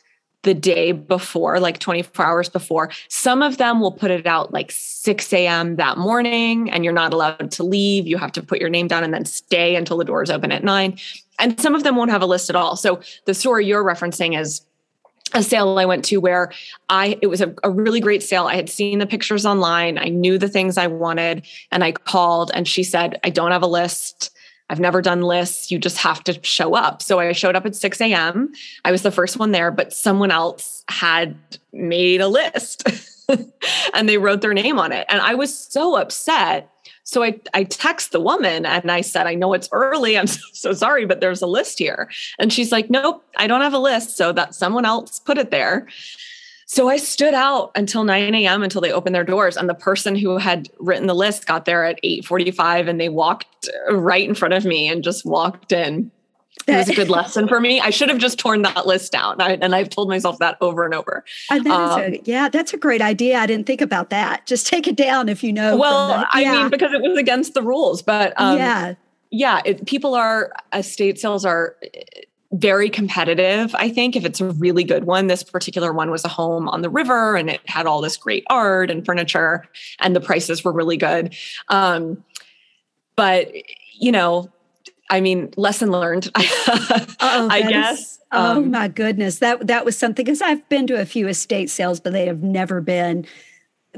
the 0.44 0.54
day 0.54 0.92
before, 0.92 1.60
like 1.60 1.80
24 1.80 2.24
hours 2.24 2.50
before. 2.50 2.92
Some 3.08 3.42
of 3.42 3.58
them 3.58 3.80
will 3.80 3.92
put 3.92 4.12
it 4.12 4.28
out 4.28 4.54
like 4.54 4.72
6 4.72 5.34
a.m. 5.34 5.78
that 5.78 5.98
morning, 5.98 6.70
and 6.70 6.84
you're 6.84 6.94
not 6.94 7.14
allowed 7.14 7.52
to 7.52 7.64
leave. 7.64 8.06
You 8.06 8.18
have 8.18 8.32
to 8.34 8.44
put 8.44 8.60
your 8.60 8.70
name 8.70 8.88
down 8.88 9.04
and 9.04 9.14
then 9.14 9.26
stay 9.26 9.76
until 9.76 9.98
the 9.98 10.06
doors 10.06 10.30
open 10.30 10.52
at 10.52 10.64
nine. 10.64 11.00
And 11.40 11.60
some 11.60 11.74
of 11.74 11.84
them 11.84 11.96
won't 11.96 12.12
have 12.12 12.22
a 12.22 12.28
list 12.28 12.50
at 12.50 12.56
all. 12.56 12.76
So 12.76 13.02
the 13.26 13.34
story 13.34 13.66
you're 13.66 13.84
referencing 13.84 14.40
is 14.40 14.62
a 15.34 15.44
sale 15.44 15.78
I 15.78 15.86
went 15.86 16.06
to 16.06 16.18
where 16.18 16.52
I 16.90 17.18
it 17.22 17.28
was 17.28 17.42
a, 17.42 17.54
a, 17.64 17.70
really 17.70 18.00
great 18.00 18.24
sale. 18.24 18.46
I 18.46 18.56
had 18.56 18.70
seen 18.70 19.00
the 19.00 19.08
pictures 19.08 19.46
online. 19.46 19.98
I 19.98 20.06
knew 20.06 20.38
the 20.38 20.48
things 20.48 20.78
I 20.78 20.88
wanted 20.88 21.46
and 21.72 21.84
I 21.84 21.92
called 21.92 22.52
and 22.54 22.68
she 22.68 22.84
said, 22.84 23.20
I 23.24 23.30
don't 23.30 23.52
have 23.52 23.64
a 23.64 23.68
list. 23.68 24.32
I've 24.70 24.80
never 24.80 25.02
done 25.02 25.22
lists. 25.22 25.72
You 25.72 25.78
just 25.78 25.98
have 25.98 26.24
to 26.26 26.40
show 26.44 26.76
up. 26.76 27.02
So 27.02 27.20
I 27.20 27.32
showed 27.34 27.56
up 27.56 27.66
at 27.66 27.76
6 27.76 28.02
a.m. 28.02 28.52
I 28.84 28.92
was 28.92 29.04
the 29.04 29.12
first 29.12 29.38
one 29.38 29.52
there, 29.52 29.72
but 29.72 29.94
someone 29.94 30.32
else 30.32 30.84
had 30.90 31.36
made 31.72 32.22
a 32.22 32.28
list 32.28 32.88
and 33.94 34.10
they 34.10 34.18
wrote 34.18 34.42
their 34.42 34.54
name 34.54 34.80
on 34.80 34.92
it. 34.92 35.06
And 35.10 35.22
I 35.22 35.36
was 35.36 35.56
so 35.56 35.98
upset 35.98 36.70
so 37.06 37.24
I, 37.24 37.40
I 37.54 37.64
text 37.64 38.12
the 38.12 38.20
woman 38.20 38.66
and 38.66 38.92
I 38.92 39.02
said, 39.02 39.28
I 39.28 39.36
know 39.36 39.54
it's 39.54 39.70
early. 39.72 40.18
I'm 40.18 40.28
so, 40.28 40.42
so, 40.52 40.74
sorry, 40.74 41.06
but 41.06 41.22
there's 41.22 41.42
a 41.42 41.48
list 41.48 41.80
here. 41.80 42.10
And 42.40 42.52
she's 42.52 42.72
like, 42.72 42.90
nope, 42.90 43.24
I 43.38 43.48
don't 43.48 43.62
have 43.62 43.74
a 43.74 43.80
list. 43.80 44.18
So 44.18 44.34
that 44.34 44.56
someone 44.56 44.86
else 44.86 45.20
put 45.20 45.38
it 45.38 45.52
there. 45.52 45.88
So 46.66 46.90
I 46.90 46.98
stood 46.98 47.36
out 47.36 47.72
until 47.76 48.04
9 48.04 48.34
a.m. 48.34 48.64
until 48.64 48.82
they 48.82 48.92
opened 48.92 49.14
their 49.14 49.24
doors. 49.24 49.56
And 49.56 49.70
the 49.70 49.76
person 49.76 50.16
who 50.16 50.38
had 50.38 50.68
written 50.80 51.06
the 51.06 51.14
list 51.14 51.46
got 51.46 51.66
there 51.66 51.86
at 51.86 52.00
8:45 52.04 52.90
and 52.90 53.00
they 53.00 53.10
walked 53.10 53.70
right 53.88 54.28
in 54.28 54.34
front 54.34 54.56
of 54.56 54.66
me 54.66 54.90
and 54.90 55.04
just 55.04 55.26
walked 55.26 55.72
in 55.72 56.12
it 56.68 56.76
was 56.78 56.90
a 56.90 56.96
good 56.96 57.10
lesson 57.10 57.48
for 57.48 57.60
me. 57.60 57.80
I 57.80 57.90
should 57.90 58.10
have 58.10 58.18
just 58.18 58.40
torn 58.40 58.64
that 58.64 58.88
list 58.88 59.12
down. 59.12 59.40
I, 59.40 59.58
and 59.62 59.76
I've 59.76 59.90
told 59.90 60.10
myself 60.10 60.40
that 60.40 60.58
over 60.62 60.84
and 60.84 60.94
over. 60.94 61.24
And 61.50 61.66
that 61.66 61.72
um, 61.72 62.00
a, 62.02 62.22
yeah, 62.24 62.50
that's 62.50 62.74
a 62.74 62.78
great 62.78 63.02
idea. 63.02 63.38
I 63.38 63.46
didn't 63.46 63.68
think 63.68 63.82
about 63.82 64.10
that. 64.10 64.46
Just 64.48 64.68
take 64.68 64.88
it 64.88 64.96
down 64.96 65.30
if 65.30 65.44
you 65.44 65.54
know. 65.54 65.78
Well, 65.78 66.08
the, 66.08 66.14
yeah. 66.42 66.54
I 66.54 66.62
mean, 66.62 66.70
because 66.70 66.94
it 66.94 67.02
was 67.02 67.18
against 67.18 67.54
the 67.54 67.62
rules, 67.62 68.02
but 68.02 68.34
um, 68.38 68.58
yeah, 68.58 68.96
yeah, 69.30 69.62
it, 69.66 69.86
people 69.86 70.16
are 70.16 70.52
estate 70.74 71.20
sales 71.20 71.46
are 71.46 71.76
eh, 71.94 72.02
very 72.52 72.90
competitive. 72.90 73.76
I 73.76 73.90
think 73.90 74.16
if 74.16 74.26
it's 74.26 74.42
a 74.42 74.50
really 74.52 74.84
good 74.84 75.04
one, 75.04 75.28
this 75.28 75.44
particular 75.44 75.92
one 75.94 76.10
was 76.10 76.26
a 76.26 76.30
home 76.30 76.70
on 76.70 76.82
the 76.82 76.90
river 76.90 77.36
and 77.36 77.50
it 77.50 77.62
had 77.66 77.86
all 77.86 78.02
this 78.02 78.18
great 78.18 78.44
art 78.50 78.90
and 78.90 79.06
furniture, 79.06 79.66
and 80.00 80.16
the 80.16 80.22
prices 80.22 80.64
were 80.64 80.72
really 80.72 80.98
good. 80.98 81.36
Um, 81.70 82.24
but 83.16 83.52
you 83.98 84.12
know 84.12 84.50
I 85.10 85.22
mean, 85.22 85.54
lesson 85.56 85.92
learned. 85.92 86.32
I 86.36 87.66
guess. 87.68 88.00
Is, 88.00 88.20
oh 88.32 88.58
um, 88.58 88.72
my 88.72 88.88
goodness, 88.88 89.40
that 89.40 89.68
that 89.68 89.86
was 89.86 89.98
something 89.98 90.26
because 90.26 90.42
I've 90.42 90.68
been 90.70 90.88
to 90.88 91.00
a 91.00 91.06
few 91.06 91.28
estate 91.28 91.70
sales, 91.70 92.00
but 92.00 92.14
they 92.14 92.26
have 92.26 92.42
never 92.42 92.82
been 92.82 93.26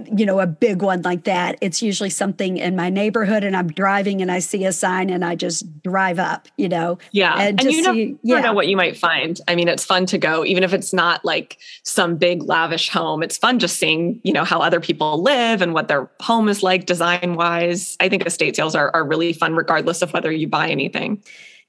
you 0.06 0.26
know, 0.26 0.40
a 0.40 0.48
big 0.48 0.82
one 0.82 1.02
like 1.02 1.24
that. 1.26 1.58
It's 1.62 1.82
usually 1.82 2.10
something 2.10 2.58
in 2.58 2.76
my 2.76 2.90
neighborhood 2.90 3.44
and 3.44 3.56
I'm 3.56 3.68
driving 3.68 4.22
and 4.22 4.32
I 4.32 4.40
see 4.40 4.66
a 4.66 4.72
sign 4.72 5.10
and 5.10 5.24
I 5.24 5.36
just 5.36 5.82
drive 5.84 6.20
up, 6.20 6.48
you 6.58 6.70
know. 6.70 6.98
Yeah. 7.12 7.36
And, 7.38 7.60
and 7.62 7.72
you 7.72 7.82
never 7.82 7.96
see, 7.96 8.18
yeah. 8.24 8.40
know 8.42 8.54
what 8.54 8.68
you 8.68 8.78
might 8.78 8.98
find. 8.98 9.40
I 9.48 9.56
mean, 9.56 9.68
it's 9.68 9.86
fun 9.86 10.06
to 10.08 10.18
go, 10.18 10.46
even 10.46 10.64
if 10.64 10.74
it's 10.74 10.94
not 10.94 11.24
like 11.26 11.58
some 11.84 12.18
big 12.18 12.44
lavish 12.44 12.90
home. 12.90 13.24
It's 13.24 13.38
fun 13.38 13.60
just 13.60 13.78
seeing, 13.78 14.20
you 14.24 14.34
know, 14.34 14.44
how 14.44 14.60
other 14.60 14.80
people 14.80 15.22
live 15.22 15.62
and 15.62 15.74
what 15.74 15.88
their 15.88 16.10
home 16.22 16.50
is 16.50 16.64
like 16.64 16.86
design 16.86 17.36
wise. 17.36 17.98
I 18.00 18.10
think 18.10 18.26
estate 18.26 18.56
sales 18.56 18.76
are, 18.76 18.92
are 18.94 19.06
really 19.06 19.34
fun 19.34 19.56
regardless 19.56 20.02
of 20.02 20.14
whether 20.14 20.32
you 20.32 20.48
buy 20.48 20.70
anything 20.70 21.24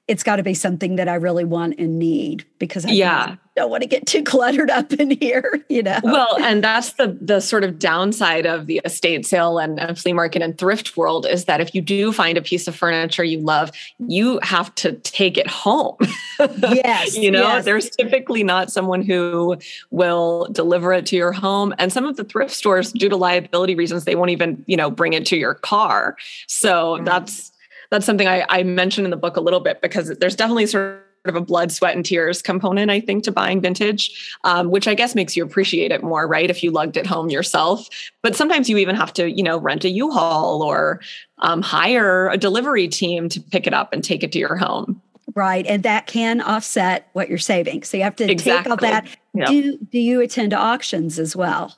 it's 0.09 0.23
got 0.23 0.37
to 0.37 0.43
be 0.43 0.55
something 0.55 0.95
that 0.95 1.07
I 1.07 1.13
really 1.13 1.45
want 1.45 1.77
and 1.77 1.99
need 1.99 2.43
because 2.57 2.83
I 2.83 2.89
yeah. 2.89 3.35
don't 3.55 3.69
want 3.69 3.83
to 3.83 3.87
get 3.87 4.07
too 4.07 4.23
cluttered 4.23 4.71
up 4.71 4.91
in 4.91 5.11
here, 5.11 5.63
you 5.69 5.83
know. 5.83 5.99
Well, 6.03 6.35
and 6.41 6.63
that's 6.63 6.93
the 6.93 7.15
the 7.21 7.39
sort 7.39 7.63
of 7.63 7.77
downside 7.77 8.47
of 8.47 8.65
the 8.65 8.81
estate 8.83 9.27
sale 9.27 9.59
and, 9.59 9.79
and 9.79 9.97
flea 9.99 10.13
market 10.13 10.41
and 10.41 10.57
thrift 10.57 10.97
world 10.97 11.27
is 11.27 11.45
that 11.45 11.61
if 11.61 11.75
you 11.75 11.81
do 11.81 12.11
find 12.11 12.39
a 12.39 12.41
piece 12.41 12.67
of 12.67 12.75
furniture 12.75 13.23
you 13.23 13.39
love, 13.39 13.71
you 13.99 14.39
have 14.41 14.73
to 14.75 14.93
take 14.93 15.37
it 15.37 15.45
home. 15.47 15.95
Yes. 16.39 17.15
you 17.17 17.29
know, 17.29 17.43
yes. 17.43 17.65
there's 17.65 17.91
typically 17.91 18.43
not 18.43 18.71
someone 18.71 19.03
who 19.03 19.57
will 19.91 20.47
deliver 20.51 20.91
it 20.91 21.05
to 21.07 21.15
your 21.15 21.31
home. 21.31 21.75
And 21.77 21.93
some 21.93 22.05
of 22.05 22.17
the 22.17 22.23
thrift 22.23 22.55
stores, 22.55 22.91
due 22.91 23.09
to 23.09 23.15
liability 23.15 23.75
reasons, 23.75 24.05
they 24.05 24.15
won't 24.15 24.31
even, 24.31 24.63
you 24.65 24.75
know, 24.75 24.89
bring 24.89 25.13
it 25.13 25.27
to 25.27 25.37
your 25.37 25.53
car. 25.53 26.17
So 26.47 26.95
mm-hmm. 26.95 27.05
that's 27.05 27.51
that's 27.91 28.05
something 28.05 28.27
I, 28.27 28.45
I 28.49 28.63
mentioned 28.63 29.05
in 29.05 29.11
the 29.11 29.17
book 29.17 29.37
a 29.37 29.41
little 29.41 29.59
bit 29.59 29.81
because 29.81 30.09
there's 30.19 30.35
definitely 30.35 30.67
sort 30.67 31.05
of 31.25 31.35
a 31.35 31.41
blood, 31.41 31.71
sweat, 31.71 31.95
and 31.95 32.05
tears 32.05 32.41
component, 32.41 32.89
I 32.89 33.01
think, 33.01 33.23
to 33.25 33.31
buying 33.31 33.61
vintage, 33.61 34.33
um, 34.45 34.71
which 34.71 34.87
I 34.87 34.93
guess 34.93 35.15
makes 35.15 35.35
you 35.35 35.43
appreciate 35.43 35.91
it 35.91 36.01
more, 36.01 36.27
right? 36.27 36.49
If 36.49 36.63
you 36.63 36.71
lugged 36.71 36.97
it 36.97 37.05
home 37.05 37.29
yourself. 37.29 37.89
But 38.21 38.35
sometimes 38.35 38.69
you 38.69 38.77
even 38.77 38.95
have 38.95 39.11
to, 39.13 39.29
you 39.29 39.43
know, 39.43 39.57
rent 39.57 39.83
a 39.83 39.89
U-Haul 39.89 40.63
or 40.63 41.01
um, 41.39 41.61
hire 41.61 42.29
a 42.29 42.37
delivery 42.37 42.87
team 42.87 43.27
to 43.29 43.41
pick 43.41 43.67
it 43.67 43.73
up 43.73 43.91
and 43.91 44.03
take 44.03 44.23
it 44.23 44.31
to 44.31 44.39
your 44.39 44.55
home. 44.55 45.01
Right. 45.35 45.65
And 45.67 45.83
that 45.83 46.07
can 46.07 46.41
offset 46.41 47.09
what 47.13 47.29
you're 47.29 47.37
saving. 47.37 47.83
So 47.83 47.97
you 47.97 48.03
have 48.03 48.15
to 48.15 48.29
exactly. 48.29 48.63
take 48.63 48.71
all 48.71 48.77
that. 48.77 49.07
Yep. 49.33 49.47
Do, 49.47 49.77
do 49.91 49.99
you 49.99 50.21
attend 50.21 50.53
auctions 50.53 51.19
as 51.19 51.35
well? 51.35 51.77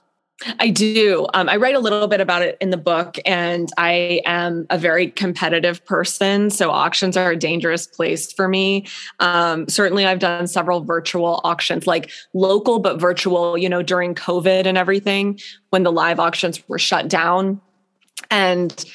I 0.59 0.69
do. 0.69 1.27
Um, 1.33 1.49
I 1.49 1.57
write 1.57 1.75
a 1.75 1.79
little 1.79 2.07
bit 2.07 2.21
about 2.21 2.41
it 2.41 2.57
in 2.59 2.69
the 2.69 2.77
book, 2.77 3.17
and 3.25 3.69
I 3.77 4.21
am 4.25 4.65
a 4.69 4.77
very 4.77 5.07
competitive 5.07 5.83
person. 5.85 6.49
So 6.49 6.71
auctions 6.71 7.15
are 7.17 7.31
a 7.31 7.37
dangerous 7.37 7.87
place 7.87 8.31
for 8.31 8.47
me. 8.47 8.87
Um, 9.19 9.67
certainly, 9.67 10.05
I've 10.05 10.19
done 10.19 10.47
several 10.47 10.83
virtual 10.83 11.41
auctions, 11.43 11.87
like 11.87 12.09
local 12.33 12.79
but 12.79 12.99
virtual. 12.99 13.57
You 13.57 13.69
know, 13.69 13.81
during 13.81 14.15
COVID 14.15 14.65
and 14.65 14.77
everything, 14.77 15.39
when 15.69 15.83
the 15.83 15.91
live 15.91 16.19
auctions 16.19 16.67
were 16.67 16.79
shut 16.79 17.07
down, 17.07 17.61
and 18.29 18.85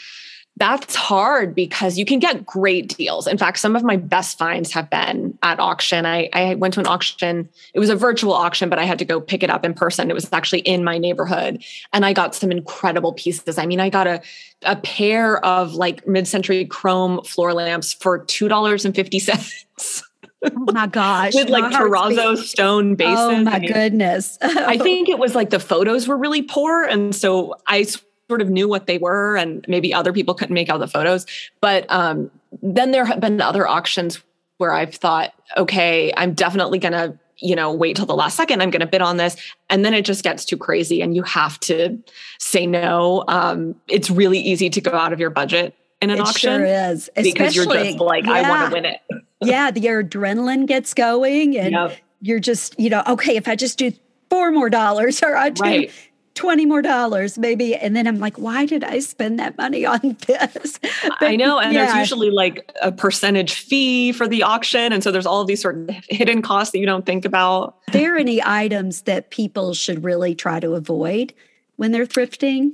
that's 0.58 0.94
hard 0.94 1.54
because 1.54 1.98
you 1.98 2.06
can 2.06 2.18
get 2.18 2.46
great 2.46 2.96
deals. 2.96 3.26
In 3.26 3.36
fact, 3.36 3.58
some 3.58 3.76
of 3.76 3.82
my 3.82 3.96
best 3.96 4.38
finds 4.38 4.72
have 4.72 4.88
been 4.88 5.36
at 5.42 5.60
auction. 5.60 6.06
I, 6.06 6.30
I 6.32 6.54
went 6.54 6.72
to 6.74 6.80
an 6.80 6.86
auction, 6.86 7.48
it 7.74 7.78
was 7.78 7.90
a 7.90 7.96
virtual 7.96 8.32
auction, 8.32 8.70
but 8.70 8.78
I 8.78 8.84
had 8.84 8.98
to 9.00 9.04
go 9.04 9.20
pick 9.20 9.42
it 9.42 9.50
up 9.50 9.66
in 9.66 9.74
person. 9.74 10.10
It 10.10 10.14
was 10.14 10.32
actually 10.32 10.60
in 10.60 10.82
my 10.82 10.96
neighborhood. 10.96 11.62
And 11.92 12.06
I 12.06 12.14
got 12.14 12.34
some 12.34 12.50
incredible 12.50 13.12
pieces. 13.12 13.58
I 13.58 13.66
mean, 13.66 13.80
I 13.80 13.90
got 13.90 14.06
a, 14.06 14.22
a 14.62 14.76
pair 14.76 15.44
of 15.44 15.74
like 15.74 16.06
mid 16.08 16.26
century 16.26 16.64
chrome 16.64 17.22
floor 17.22 17.52
lamps 17.52 17.92
for 17.92 18.24
$2.50. 18.24 20.02
Oh 20.42 20.72
my 20.72 20.86
gosh. 20.86 21.34
With 21.34 21.48
like 21.48 21.72
terrazzo 21.72 22.36
stone 22.36 22.92
oh 22.92 22.96
bases. 22.96 23.18
Oh 23.18 23.42
my 23.42 23.52
I 23.52 23.58
mean, 23.58 23.72
goodness. 23.72 24.38
I 24.40 24.78
think 24.82 25.08
it 25.08 25.18
was 25.18 25.34
like 25.34 25.50
the 25.50 25.58
photos 25.58 26.06
were 26.06 26.16
really 26.16 26.42
poor. 26.42 26.84
And 26.84 27.14
so 27.14 27.54
I 27.66 27.86
sort 28.28 28.42
of 28.42 28.50
knew 28.50 28.68
what 28.68 28.86
they 28.86 28.98
were 28.98 29.36
and 29.36 29.64
maybe 29.68 29.94
other 29.94 30.12
people 30.12 30.34
couldn't 30.34 30.54
make 30.54 30.68
out 30.68 30.78
the 30.78 30.88
photos. 30.88 31.26
But 31.60 31.90
um, 31.90 32.30
then 32.62 32.90
there 32.90 33.04
have 33.04 33.20
been 33.20 33.40
other 33.40 33.66
auctions 33.66 34.22
where 34.58 34.72
I've 34.72 34.94
thought, 34.94 35.32
okay, 35.56 36.12
I'm 36.16 36.34
definitely 36.34 36.78
going 36.78 36.92
to 36.92 37.18
you 37.38 37.54
know 37.54 37.70
wait 37.70 37.96
till 37.96 38.06
the 38.06 38.14
last 38.14 38.34
second 38.34 38.62
i'm 38.62 38.70
going 38.70 38.80
to 38.80 38.86
bid 38.86 39.02
on 39.02 39.18
this 39.18 39.36
and 39.68 39.84
then 39.84 39.92
it 39.92 40.06
just 40.06 40.24
gets 40.24 40.42
too 40.42 40.56
crazy 40.56 41.02
and 41.02 41.14
you 41.14 41.22
have 41.22 41.60
to 41.60 41.98
say 42.38 42.66
no 42.66 43.24
um, 43.28 43.74
it's 43.88 44.08
really 44.08 44.38
easy 44.38 44.70
to 44.70 44.80
go 44.80 44.92
out 44.92 45.12
of 45.12 45.20
your 45.20 45.28
budget 45.28 45.74
in 46.00 46.08
an 46.08 46.16
it 46.16 46.22
auction 46.22 46.60
sure 46.60 46.64
is 46.64 47.10
because 47.14 47.54
you're 47.54 47.66
just 47.66 47.98
like 47.98 48.24
yeah. 48.24 48.32
i 48.32 48.48
want 48.48 48.70
to 48.70 48.74
win 48.74 48.86
it 48.86 49.00
yeah 49.42 49.70
your 49.74 50.02
adrenaline 50.02 50.64
gets 50.64 50.94
going 50.94 51.58
and 51.58 51.72
yep. 51.72 51.98
you're 52.22 52.40
just 52.40 52.78
you 52.80 52.88
know 52.88 53.02
okay 53.06 53.36
if 53.36 53.48
i 53.48 53.54
just 53.54 53.76
do 53.76 53.92
four 54.30 54.50
more 54.50 54.70
dollars 54.70 55.22
or 55.22 55.36
i 55.36 55.50
do 55.50 55.62
right. 55.62 55.92
20 56.36 56.66
more 56.66 56.82
dollars 56.82 57.36
maybe. 57.36 57.74
And 57.74 57.96
then 57.96 58.06
i'm 58.06 58.18
like 58.18 58.36
why 58.38 58.66
did 58.66 58.84
i 58.84 59.00
spend 59.00 59.38
that 59.38 59.56
money 59.58 59.84
on 59.84 60.16
this? 60.26 60.78
But, 60.78 61.22
i 61.22 61.34
know 61.34 61.58
and 61.58 61.72
yeah. 61.72 61.86
there's 61.86 61.98
usually 61.98 62.30
like 62.30 62.70
a 62.80 62.92
percentage 62.92 63.54
fee 63.54 64.12
for 64.12 64.28
the 64.28 64.42
auction 64.42 64.92
and 64.92 65.02
so 65.02 65.10
there's 65.10 65.26
all 65.26 65.44
these 65.44 65.60
sort 65.60 65.76
of 65.76 65.96
hidden 66.08 66.42
costs 66.42 66.72
that 66.72 66.78
you 66.78 66.86
don't 66.86 67.06
think 67.06 67.24
about. 67.24 67.76
Are 67.88 67.92
there 67.92 68.16
any 68.16 68.42
items 68.42 69.02
that 69.02 69.30
people 69.30 69.74
should 69.74 70.04
really 70.04 70.34
try 70.34 70.60
to 70.60 70.74
avoid 70.74 71.34
when 71.76 71.92
they're 71.92 72.06
thrifting 72.06 72.72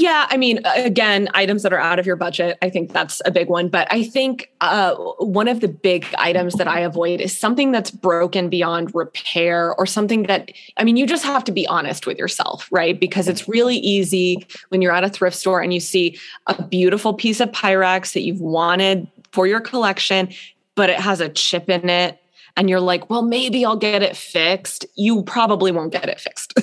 yeah, 0.00 0.26
I 0.30 0.36
mean, 0.36 0.60
again, 0.64 1.28
items 1.34 1.62
that 1.64 1.72
are 1.72 1.78
out 1.78 1.98
of 1.98 2.06
your 2.06 2.14
budget, 2.14 2.56
I 2.62 2.70
think 2.70 2.92
that's 2.92 3.20
a 3.24 3.30
big 3.30 3.48
one. 3.48 3.68
But 3.68 3.88
I 3.90 4.04
think 4.04 4.50
uh, 4.60 4.94
one 5.18 5.48
of 5.48 5.60
the 5.60 5.68
big 5.68 6.06
items 6.18 6.54
that 6.54 6.68
I 6.68 6.80
avoid 6.80 7.20
is 7.20 7.36
something 7.36 7.72
that's 7.72 7.90
broken 7.90 8.48
beyond 8.48 8.94
repair 8.94 9.74
or 9.74 9.86
something 9.86 10.22
that, 10.24 10.50
I 10.76 10.84
mean, 10.84 10.96
you 10.96 11.06
just 11.06 11.24
have 11.24 11.42
to 11.44 11.52
be 11.52 11.66
honest 11.66 12.06
with 12.06 12.16
yourself, 12.16 12.68
right? 12.70 12.98
Because 12.98 13.28
it's 13.28 13.48
really 13.48 13.76
easy 13.76 14.46
when 14.68 14.82
you're 14.82 14.92
at 14.92 15.04
a 15.04 15.08
thrift 15.08 15.36
store 15.36 15.60
and 15.60 15.74
you 15.74 15.80
see 15.80 16.18
a 16.46 16.62
beautiful 16.62 17.14
piece 17.14 17.40
of 17.40 17.50
Pyrex 17.50 18.12
that 18.12 18.22
you've 18.22 18.40
wanted 18.40 19.08
for 19.32 19.46
your 19.46 19.60
collection, 19.60 20.28
but 20.76 20.90
it 20.90 21.00
has 21.00 21.20
a 21.20 21.28
chip 21.28 21.68
in 21.68 21.88
it 21.90 22.20
and 22.58 22.68
you're 22.68 22.80
like, 22.80 23.08
well, 23.08 23.22
maybe 23.22 23.64
I'll 23.64 23.76
get 23.76 24.02
it 24.02 24.16
fixed, 24.16 24.84
you 24.96 25.22
probably 25.22 25.70
won't 25.70 25.92
get 25.92 26.08
it 26.08 26.18
fixed. 26.18 26.54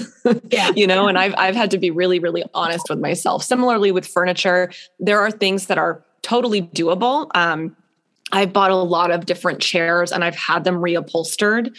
yeah. 0.52 0.72
you 0.76 0.86
know, 0.86 1.08
and 1.08 1.18
I've 1.18 1.34
I've 1.38 1.56
had 1.56 1.72
to 1.72 1.78
be 1.78 1.90
really, 1.90 2.20
really 2.20 2.44
honest 2.54 2.90
with 2.90 3.00
myself. 3.00 3.44
Similarly 3.44 3.94
with 3.94 4.06
furniture, 4.06 4.72
there 5.00 5.22
are 5.22 5.32
things 5.32 5.68
that 5.68 5.78
are 5.78 6.04
totally 6.22 6.64
doable. 6.64 7.32
Um, 7.34 7.78
I've 8.34 8.52
bought 8.52 8.72
a 8.72 8.76
lot 8.76 9.10
of 9.10 9.26
different 9.26 9.62
chairs 9.62 10.12
and 10.12 10.22
I've 10.24 10.36
had 10.36 10.66
them 10.66 10.76
reupholstered. 10.76 11.78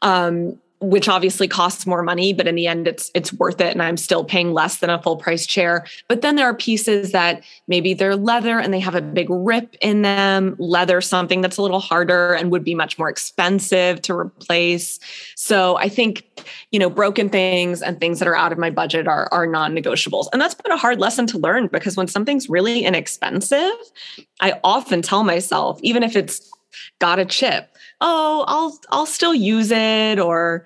Um, 0.00 0.60
which 0.80 1.08
obviously 1.08 1.48
costs 1.48 1.86
more 1.86 2.02
money 2.02 2.32
but 2.32 2.46
in 2.46 2.54
the 2.54 2.66
end 2.66 2.86
it's 2.86 3.10
it's 3.14 3.32
worth 3.32 3.60
it 3.60 3.72
and 3.72 3.82
i'm 3.82 3.96
still 3.96 4.24
paying 4.24 4.52
less 4.52 4.78
than 4.78 4.90
a 4.90 5.02
full 5.02 5.16
price 5.16 5.46
chair. 5.46 5.84
But 6.08 6.22
then 6.22 6.36
there 6.36 6.46
are 6.46 6.54
pieces 6.54 7.12
that 7.12 7.42
maybe 7.68 7.94
they're 7.94 8.16
leather 8.16 8.58
and 8.58 8.72
they 8.72 8.80
have 8.80 8.94
a 8.94 9.00
big 9.00 9.28
rip 9.30 9.76
in 9.80 10.02
them. 10.02 10.56
Leather 10.58 11.00
something 11.00 11.40
that's 11.40 11.56
a 11.56 11.62
little 11.62 11.80
harder 11.80 12.34
and 12.34 12.50
would 12.50 12.64
be 12.64 12.74
much 12.74 12.98
more 12.98 13.08
expensive 13.08 14.02
to 14.02 14.14
replace. 14.14 14.98
So 15.34 15.76
i 15.76 15.88
think 15.88 16.24
you 16.70 16.78
know 16.78 16.90
broken 16.90 17.28
things 17.28 17.82
and 17.82 17.98
things 18.00 18.18
that 18.18 18.28
are 18.28 18.36
out 18.36 18.52
of 18.52 18.58
my 18.58 18.70
budget 18.70 19.06
are 19.06 19.28
are 19.32 19.46
non-negotiables. 19.46 20.26
And 20.32 20.40
that's 20.40 20.54
been 20.54 20.72
a 20.72 20.76
hard 20.76 20.98
lesson 20.98 21.26
to 21.28 21.38
learn 21.38 21.68
because 21.68 21.96
when 21.96 22.08
something's 22.08 22.48
really 22.48 22.84
inexpensive 22.84 23.72
i 24.40 24.58
often 24.64 25.02
tell 25.02 25.24
myself 25.24 25.78
even 25.82 26.02
if 26.02 26.16
it's 26.16 26.50
got 26.98 27.18
a 27.18 27.24
chip 27.24 27.76
oh, 28.00 28.44
I'll 28.46 28.78
I'll 28.90 29.06
still 29.06 29.34
use 29.34 29.70
it 29.70 30.18
or 30.18 30.64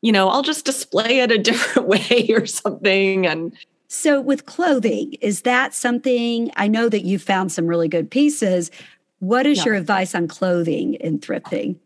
you 0.00 0.10
know, 0.10 0.28
I'll 0.28 0.42
just 0.42 0.64
display 0.64 1.20
it 1.20 1.30
a 1.30 1.38
different 1.50 1.88
way 1.88 2.28
or 2.30 2.46
something 2.46 3.26
and 3.26 3.56
so 3.88 4.22
with 4.22 4.46
clothing, 4.46 5.12
is 5.20 5.42
that 5.42 5.74
something 5.74 6.50
I 6.56 6.66
know 6.66 6.88
that 6.88 7.04
you 7.04 7.18
found 7.18 7.52
some 7.52 7.66
really 7.66 7.88
good 7.88 8.10
pieces. 8.10 8.70
What 9.18 9.46
is 9.46 9.58
yeah. 9.58 9.64
your 9.66 9.74
advice 9.74 10.14
on 10.14 10.28
clothing 10.28 10.94
in 10.94 11.18
thrifting? 11.18 11.76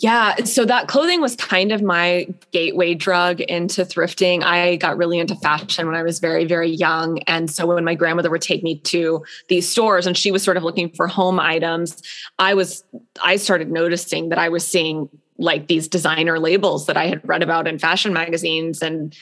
Yeah. 0.00 0.44
So 0.44 0.64
that 0.64 0.88
clothing 0.88 1.20
was 1.20 1.36
kind 1.36 1.72
of 1.72 1.82
my 1.82 2.26
gateway 2.52 2.94
drug 2.94 3.42
into 3.42 3.82
thrifting. 3.82 4.42
I 4.42 4.76
got 4.76 4.96
really 4.96 5.18
into 5.18 5.36
fashion 5.36 5.86
when 5.86 5.94
I 5.94 6.02
was 6.02 6.20
very, 6.20 6.46
very 6.46 6.70
young. 6.70 7.18
And 7.24 7.50
so 7.50 7.66
when 7.66 7.84
my 7.84 7.94
grandmother 7.94 8.30
would 8.30 8.40
take 8.40 8.62
me 8.62 8.78
to 8.78 9.22
these 9.48 9.68
stores 9.68 10.06
and 10.06 10.16
she 10.16 10.30
was 10.30 10.42
sort 10.42 10.56
of 10.56 10.62
looking 10.62 10.90
for 10.90 11.06
home 11.06 11.38
items, 11.38 12.02
I 12.38 12.54
was, 12.54 12.82
I 13.22 13.36
started 13.36 13.70
noticing 13.70 14.30
that 14.30 14.38
I 14.38 14.48
was 14.48 14.66
seeing 14.66 15.10
like 15.36 15.68
these 15.68 15.86
designer 15.86 16.38
labels 16.38 16.86
that 16.86 16.96
I 16.96 17.06
had 17.06 17.26
read 17.28 17.42
about 17.42 17.68
in 17.68 17.78
fashion 17.78 18.14
magazines 18.14 18.80
and 18.80 19.14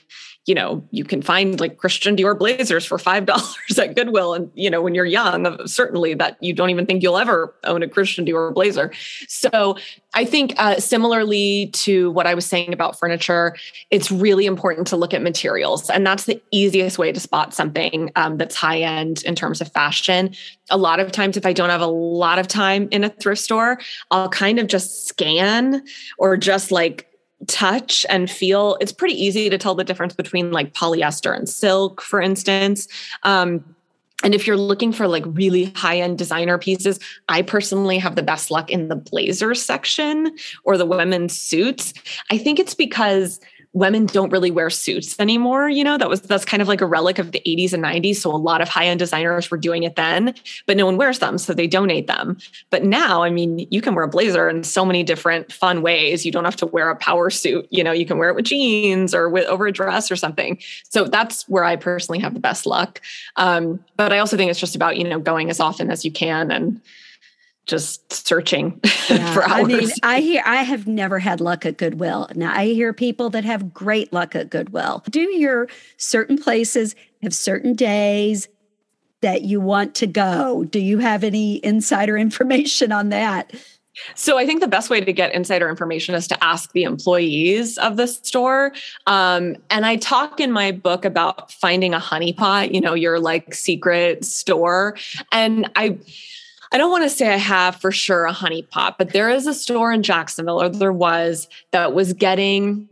you 0.48 0.54
know, 0.54 0.82
you 0.92 1.04
can 1.04 1.20
find 1.20 1.60
like 1.60 1.76
Christian 1.76 2.16
Dior 2.16 2.36
blazers 2.36 2.86
for 2.86 2.96
$5 2.96 3.78
at 3.78 3.94
Goodwill. 3.94 4.32
And, 4.32 4.50
you 4.54 4.70
know, 4.70 4.80
when 4.80 4.94
you're 4.94 5.04
young, 5.04 5.46
uh, 5.46 5.66
certainly 5.66 6.14
that 6.14 6.38
you 6.40 6.54
don't 6.54 6.70
even 6.70 6.86
think 6.86 7.02
you'll 7.02 7.18
ever 7.18 7.54
own 7.64 7.82
a 7.82 7.88
Christian 7.88 8.24
Dior 8.24 8.54
blazer. 8.54 8.90
So 9.28 9.76
I 10.14 10.24
think 10.24 10.54
uh, 10.56 10.80
similarly 10.80 11.66
to 11.74 12.10
what 12.12 12.26
I 12.26 12.32
was 12.32 12.46
saying 12.46 12.72
about 12.72 12.98
furniture, 12.98 13.56
it's 13.90 14.10
really 14.10 14.46
important 14.46 14.86
to 14.86 14.96
look 14.96 15.12
at 15.12 15.20
materials. 15.20 15.90
And 15.90 16.06
that's 16.06 16.24
the 16.24 16.40
easiest 16.50 16.96
way 16.96 17.12
to 17.12 17.20
spot 17.20 17.52
something 17.52 18.10
um, 18.16 18.38
that's 18.38 18.56
high 18.56 18.80
end 18.80 19.22
in 19.24 19.34
terms 19.34 19.60
of 19.60 19.70
fashion. 19.70 20.34
A 20.70 20.78
lot 20.78 20.98
of 20.98 21.12
times, 21.12 21.36
if 21.36 21.44
I 21.44 21.52
don't 21.52 21.68
have 21.68 21.82
a 21.82 21.86
lot 21.86 22.38
of 22.38 22.48
time 22.48 22.88
in 22.90 23.04
a 23.04 23.10
thrift 23.10 23.42
store, 23.42 23.80
I'll 24.10 24.30
kind 24.30 24.58
of 24.58 24.66
just 24.66 25.08
scan 25.08 25.84
or 26.16 26.38
just 26.38 26.70
like 26.70 27.04
touch 27.46 28.04
and 28.08 28.30
feel 28.30 28.76
it's 28.80 28.92
pretty 28.92 29.14
easy 29.14 29.48
to 29.48 29.56
tell 29.56 29.74
the 29.74 29.84
difference 29.84 30.14
between 30.14 30.50
like 30.50 30.74
polyester 30.74 31.36
and 31.36 31.48
silk 31.48 32.02
for 32.02 32.20
instance 32.20 32.88
um, 33.22 33.64
and 34.24 34.34
if 34.34 34.46
you're 34.46 34.56
looking 34.56 34.92
for 34.92 35.06
like 35.06 35.24
really 35.26 35.66
high 35.76 36.00
end 36.00 36.18
designer 36.18 36.58
pieces, 36.58 36.98
I 37.28 37.42
personally 37.42 37.98
have 37.98 38.16
the 38.16 38.22
best 38.22 38.50
luck 38.50 38.68
in 38.68 38.88
the 38.88 38.96
blazer 38.96 39.54
section 39.54 40.36
or 40.64 40.76
the 40.76 40.86
women's 40.86 41.40
suits. 41.40 41.94
I 42.30 42.38
think 42.38 42.58
it's 42.58 42.74
because 42.74 43.38
women 43.72 44.06
don't 44.06 44.30
really 44.30 44.50
wear 44.50 44.70
suits 44.70 45.18
anymore 45.20 45.68
you 45.68 45.84
know? 45.84 45.98
That 45.98 46.08
was 46.08 46.20
that's 46.22 46.44
kind 46.44 46.62
of 46.62 46.68
like 46.68 46.80
a 46.80 46.86
relic 46.86 47.18
of 47.18 47.32
the 47.32 47.40
80s 47.46 47.72
and 47.72 47.82
90s 47.82 48.16
so 48.16 48.30
a 48.30 48.36
lot 48.36 48.60
of 48.60 48.68
high-end 48.68 48.98
designers 48.98 49.50
were 49.50 49.56
doing 49.56 49.82
it 49.82 49.96
then 49.96 50.34
but 50.66 50.76
no 50.76 50.86
one 50.86 50.96
wears 50.96 51.18
them 51.18 51.38
so 51.38 51.52
they 51.52 51.66
donate 51.66 52.06
them. 52.06 52.38
But 52.70 52.84
now 52.84 53.22
i 53.22 53.30
mean 53.30 53.66
you 53.70 53.80
can 53.80 53.94
wear 53.94 54.04
a 54.04 54.08
blazer 54.08 54.48
in 54.48 54.64
so 54.64 54.84
many 54.84 55.02
different 55.02 55.52
fun 55.52 55.82
ways. 55.82 56.24
You 56.24 56.32
don't 56.32 56.44
have 56.44 56.56
to 56.56 56.66
wear 56.66 56.90
a 56.90 56.96
power 56.96 57.30
suit 57.30 57.66
you 57.70 57.84
know? 57.84 57.92
You 57.92 58.06
can 58.06 58.18
wear 58.18 58.30
it 58.30 58.36
with 58.36 58.46
jeans 58.46 59.14
or 59.14 59.28
with 59.28 59.46
over 59.46 59.66
a 59.66 59.72
dress 59.72 60.10
or 60.10 60.16
something. 60.16 60.58
So 60.88 61.04
that's 61.04 61.48
where 61.48 61.64
i 61.64 61.76
personally 61.76 62.20
have 62.20 62.34
the 62.34 62.40
best 62.40 62.66
luck. 62.66 63.00
Um, 63.36 63.84
but 63.96 64.12
i 64.12 64.18
also 64.18 64.36
think 64.36 64.50
it's 64.50 64.60
just 64.60 64.76
about 64.76 64.96
you 64.96 65.04
know 65.04 65.18
going 65.18 65.50
as 65.50 65.60
often 65.60 65.90
as 65.90 66.04
you 66.04 66.10
can 66.10 66.50
and 66.50 66.80
just 67.68 68.12
searching 68.12 68.80
yeah. 69.08 69.32
for 69.32 69.44
hours. 69.44 69.60
I 69.60 69.64
mean, 69.64 69.90
I 70.02 70.20
hear 70.20 70.42
I 70.44 70.62
have 70.64 70.88
never 70.88 71.20
had 71.20 71.40
luck 71.40 71.64
at 71.64 71.76
Goodwill. 71.76 72.28
Now 72.34 72.52
I 72.52 72.66
hear 72.66 72.92
people 72.92 73.30
that 73.30 73.44
have 73.44 73.72
great 73.72 74.12
luck 74.12 74.34
at 74.34 74.50
Goodwill. 74.50 75.04
Do 75.10 75.20
your 75.20 75.68
certain 75.98 76.38
places 76.38 76.96
have 77.22 77.34
certain 77.34 77.74
days 77.74 78.48
that 79.20 79.42
you 79.42 79.60
want 79.60 79.94
to 79.96 80.06
go? 80.06 80.64
Do 80.64 80.80
you 80.80 80.98
have 80.98 81.22
any 81.22 81.64
insider 81.64 82.18
information 82.18 82.90
on 82.90 83.10
that? 83.10 83.52
So 84.14 84.38
I 84.38 84.46
think 84.46 84.60
the 84.60 84.68
best 84.68 84.90
way 84.90 85.00
to 85.00 85.12
get 85.12 85.34
insider 85.34 85.68
information 85.68 86.14
is 86.14 86.28
to 86.28 86.44
ask 86.44 86.70
the 86.72 86.84
employees 86.84 87.78
of 87.78 87.96
the 87.96 88.06
store. 88.06 88.72
Um, 89.08 89.56
and 89.70 89.84
I 89.84 89.96
talk 89.96 90.38
in 90.38 90.52
my 90.52 90.70
book 90.70 91.04
about 91.04 91.50
finding 91.50 91.94
a 91.94 91.98
honeypot, 91.98 92.72
you 92.72 92.80
know, 92.80 92.94
your 92.94 93.18
like 93.18 93.54
secret 93.54 94.24
store. 94.24 94.96
And 95.32 95.68
I 95.74 95.98
I 96.72 96.78
don't 96.78 96.90
want 96.90 97.04
to 97.04 97.10
say 97.10 97.32
I 97.32 97.36
have 97.36 97.76
for 97.76 97.90
sure 97.90 98.26
a 98.26 98.32
honeypot, 98.32 98.96
but 98.98 99.12
there 99.12 99.30
is 99.30 99.46
a 99.46 99.54
store 99.54 99.92
in 99.92 100.02
Jacksonville, 100.02 100.60
or 100.60 100.68
there 100.68 100.92
was, 100.92 101.48
that 101.70 101.94
was 101.94 102.12
getting, 102.12 102.88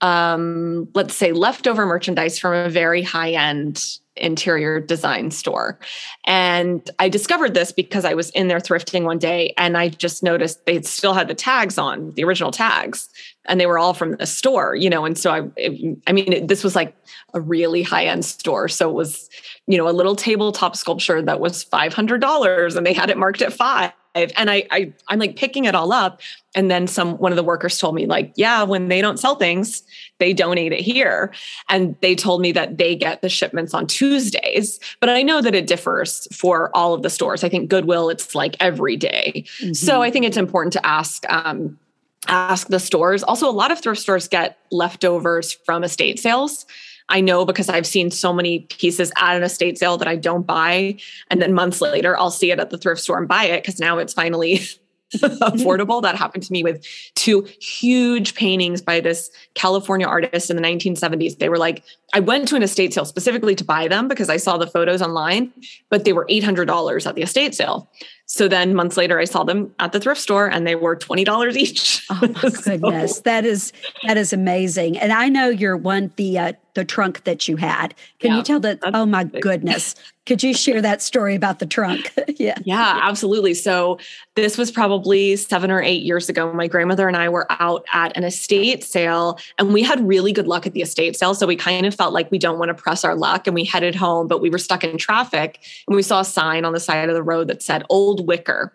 um, 0.00 0.88
let's 0.94 1.14
say, 1.14 1.32
leftover 1.32 1.84
merchandise 1.84 2.38
from 2.38 2.54
a 2.54 2.70
very 2.70 3.02
high 3.02 3.32
end 3.32 3.98
interior 4.24 4.80
design 4.80 5.30
store. 5.30 5.78
And 6.26 6.88
I 6.98 7.08
discovered 7.08 7.54
this 7.54 7.72
because 7.72 8.04
I 8.04 8.14
was 8.14 8.30
in 8.30 8.48
there 8.48 8.60
thrifting 8.60 9.04
one 9.04 9.18
day 9.18 9.54
and 9.56 9.76
I 9.76 9.88
just 9.88 10.22
noticed 10.22 10.66
they 10.66 10.80
still 10.82 11.14
had 11.14 11.28
the 11.28 11.34
tags 11.34 11.78
on, 11.78 12.12
the 12.14 12.24
original 12.24 12.50
tags, 12.50 13.08
and 13.46 13.60
they 13.60 13.66
were 13.66 13.78
all 13.78 13.94
from 13.94 14.16
the 14.16 14.26
store, 14.26 14.74
you 14.74 14.90
know. 14.90 15.04
And 15.04 15.16
so 15.16 15.30
I, 15.30 15.42
it, 15.56 15.98
I 16.06 16.12
mean, 16.12 16.32
it, 16.32 16.48
this 16.48 16.62
was 16.62 16.76
like 16.76 16.94
a 17.34 17.40
really 17.40 17.82
high 17.82 18.06
end 18.06 18.24
store. 18.24 18.68
So 18.68 18.90
it 18.90 18.94
was, 18.94 19.28
you 19.66 19.78
know, 19.78 19.88
a 19.88 19.92
little 19.92 20.16
tabletop 20.16 20.76
sculpture 20.76 21.22
that 21.22 21.40
was 21.40 21.64
$500 21.64 22.76
and 22.76 22.86
they 22.86 22.92
had 22.92 23.10
it 23.10 23.16
marked 23.16 23.42
at 23.42 23.52
five 23.52 23.92
and 24.36 24.50
I, 24.50 24.66
I 24.70 24.92
i'm 25.08 25.18
like 25.18 25.36
picking 25.36 25.64
it 25.64 25.74
all 25.74 25.92
up 25.92 26.20
and 26.54 26.70
then 26.70 26.86
some 26.86 27.18
one 27.18 27.32
of 27.32 27.36
the 27.36 27.42
workers 27.42 27.78
told 27.78 27.94
me 27.94 28.06
like 28.06 28.32
yeah 28.36 28.62
when 28.62 28.88
they 28.88 29.00
don't 29.00 29.18
sell 29.18 29.36
things 29.36 29.82
they 30.18 30.32
donate 30.32 30.72
it 30.72 30.80
here 30.80 31.32
and 31.68 31.96
they 32.00 32.14
told 32.14 32.40
me 32.40 32.52
that 32.52 32.78
they 32.78 32.94
get 32.94 33.22
the 33.22 33.28
shipments 33.28 33.74
on 33.74 33.86
tuesdays 33.86 34.80
but 35.00 35.08
i 35.08 35.22
know 35.22 35.40
that 35.40 35.54
it 35.54 35.66
differs 35.66 36.26
for 36.32 36.70
all 36.76 36.94
of 36.94 37.02
the 37.02 37.10
stores 37.10 37.44
i 37.44 37.48
think 37.48 37.68
goodwill 37.68 38.08
it's 38.08 38.34
like 38.34 38.56
every 38.60 38.96
day. 38.96 39.44
Mm-hmm. 39.60 39.72
so 39.72 40.02
i 40.02 40.10
think 40.10 40.24
it's 40.24 40.36
important 40.36 40.72
to 40.72 40.86
ask 40.86 41.24
um, 41.30 41.78
ask 42.26 42.68
the 42.68 42.80
stores. 42.80 43.22
Also, 43.22 43.48
a 43.48 43.52
lot 43.52 43.70
of 43.70 43.80
thrift 43.80 44.00
stores 44.00 44.28
get 44.28 44.58
leftovers 44.70 45.52
from 45.52 45.84
estate 45.84 46.18
sales. 46.18 46.66
I 47.08 47.20
know 47.20 47.44
because 47.44 47.68
I've 47.68 47.86
seen 47.86 48.10
so 48.10 48.32
many 48.32 48.60
pieces 48.60 49.10
at 49.16 49.36
an 49.36 49.42
estate 49.42 49.78
sale 49.78 49.96
that 49.98 50.08
I 50.08 50.16
don't 50.16 50.46
buy. 50.46 50.96
And 51.30 51.40
then 51.40 51.54
months 51.54 51.80
later, 51.80 52.18
I'll 52.18 52.30
see 52.30 52.50
it 52.50 52.60
at 52.60 52.70
the 52.70 52.78
thrift 52.78 53.00
store 53.00 53.18
and 53.18 53.28
buy 53.28 53.44
it 53.44 53.62
because 53.62 53.80
now 53.80 53.98
it's 53.98 54.12
finally 54.12 54.60
affordable. 55.14 56.02
That 56.02 56.16
happened 56.16 56.42
to 56.44 56.52
me 56.52 56.62
with 56.62 56.84
two 57.14 57.46
huge 57.60 58.34
paintings 58.34 58.82
by 58.82 59.00
this 59.00 59.30
California 59.54 60.06
artist 60.06 60.50
in 60.50 60.56
the 60.56 60.62
1970s. 60.62 61.38
They 61.38 61.48
were 61.48 61.58
like, 61.58 61.82
I 62.12 62.20
went 62.20 62.48
to 62.48 62.56
an 62.56 62.62
estate 62.62 62.92
sale 62.92 63.06
specifically 63.06 63.54
to 63.54 63.64
buy 63.64 63.88
them 63.88 64.08
because 64.08 64.28
I 64.28 64.36
saw 64.36 64.58
the 64.58 64.66
photos 64.66 65.00
online, 65.00 65.52
but 65.88 66.04
they 66.04 66.12
were 66.12 66.26
$800 66.26 67.06
at 67.06 67.14
the 67.14 67.22
estate 67.22 67.54
sale. 67.54 67.90
So 68.30 68.46
then 68.46 68.74
months 68.74 68.98
later, 68.98 69.18
I 69.18 69.24
saw 69.24 69.42
them 69.42 69.74
at 69.78 69.92
the 69.92 70.00
thrift 70.00 70.20
store 70.20 70.48
and 70.48 70.66
they 70.66 70.74
were 70.74 70.94
$20 70.94 71.56
each. 71.56 72.04
Oh 72.10 72.18
my 72.66 72.76
goodness. 72.76 73.20
that 73.20 73.46
is, 73.46 73.72
that 74.06 74.18
is 74.18 74.34
amazing. 74.34 74.98
And 74.98 75.12
I 75.12 75.30
know 75.30 75.48
you're 75.48 75.78
one, 75.78 76.12
the, 76.16 76.38
uh, 76.38 76.52
the 76.78 76.84
trunk 76.84 77.24
that 77.24 77.48
you 77.48 77.56
had. 77.56 77.92
Can 78.20 78.30
yeah, 78.30 78.36
you 78.36 78.42
tell 78.44 78.60
that? 78.60 78.78
Oh 78.84 79.04
my 79.04 79.24
big. 79.24 79.42
goodness. 79.42 79.96
Could 80.26 80.44
you 80.44 80.54
share 80.54 80.80
that 80.80 81.02
story 81.02 81.34
about 81.34 81.58
the 81.58 81.66
trunk? 81.66 82.12
yeah. 82.36 82.56
Yeah, 82.64 83.00
absolutely. 83.02 83.54
So 83.54 83.98
this 84.36 84.56
was 84.56 84.70
probably 84.70 85.34
seven 85.34 85.72
or 85.72 85.82
eight 85.82 86.02
years 86.02 86.28
ago. 86.28 86.52
My 86.52 86.68
grandmother 86.68 87.08
and 87.08 87.16
I 87.16 87.30
were 87.30 87.46
out 87.50 87.84
at 87.92 88.16
an 88.16 88.22
estate 88.22 88.84
sale 88.84 89.40
and 89.58 89.72
we 89.72 89.82
had 89.82 90.06
really 90.06 90.32
good 90.32 90.46
luck 90.46 90.66
at 90.66 90.72
the 90.72 90.82
estate 90.82 91.16
sale. 91.16 91.34
So 91.34 91.48
we 91.48 91.56
kind 91.56 91.84
of 91.84 91.96
felt 91.96 92.12
like 92.12 92.30
we 92.30 92.38
don't 92.38 92.60
want 92.60 92.68
to 92.68 92.74
press 92.74 93.04
our 93.04 93.16
luck 93.16 93.48
and 93.48 93.54
we 93.54 93.64
headed 93.64 93.96
home, 93.96 94.28
but 94.28 94.40
we 94.40 94.48
were 94.48 94.58
stuck 94.58 94.84
in 94.84 94.98
traffic 94.98 95.58
and 95.88 95.96
we 95.96 96.02
saw 96.02 96.20
a 96.20 96.24
sign 96.24 96.64
on 96.64 96.74
the 96.74 96.80
side 96.80 97.08
of 97.08 97.16
the 97.16 97.24
road 97.24 97.48
that 97.48 97.60
said 97.60 97.82
old 97.88 98.17
wicker. 98.18 98.72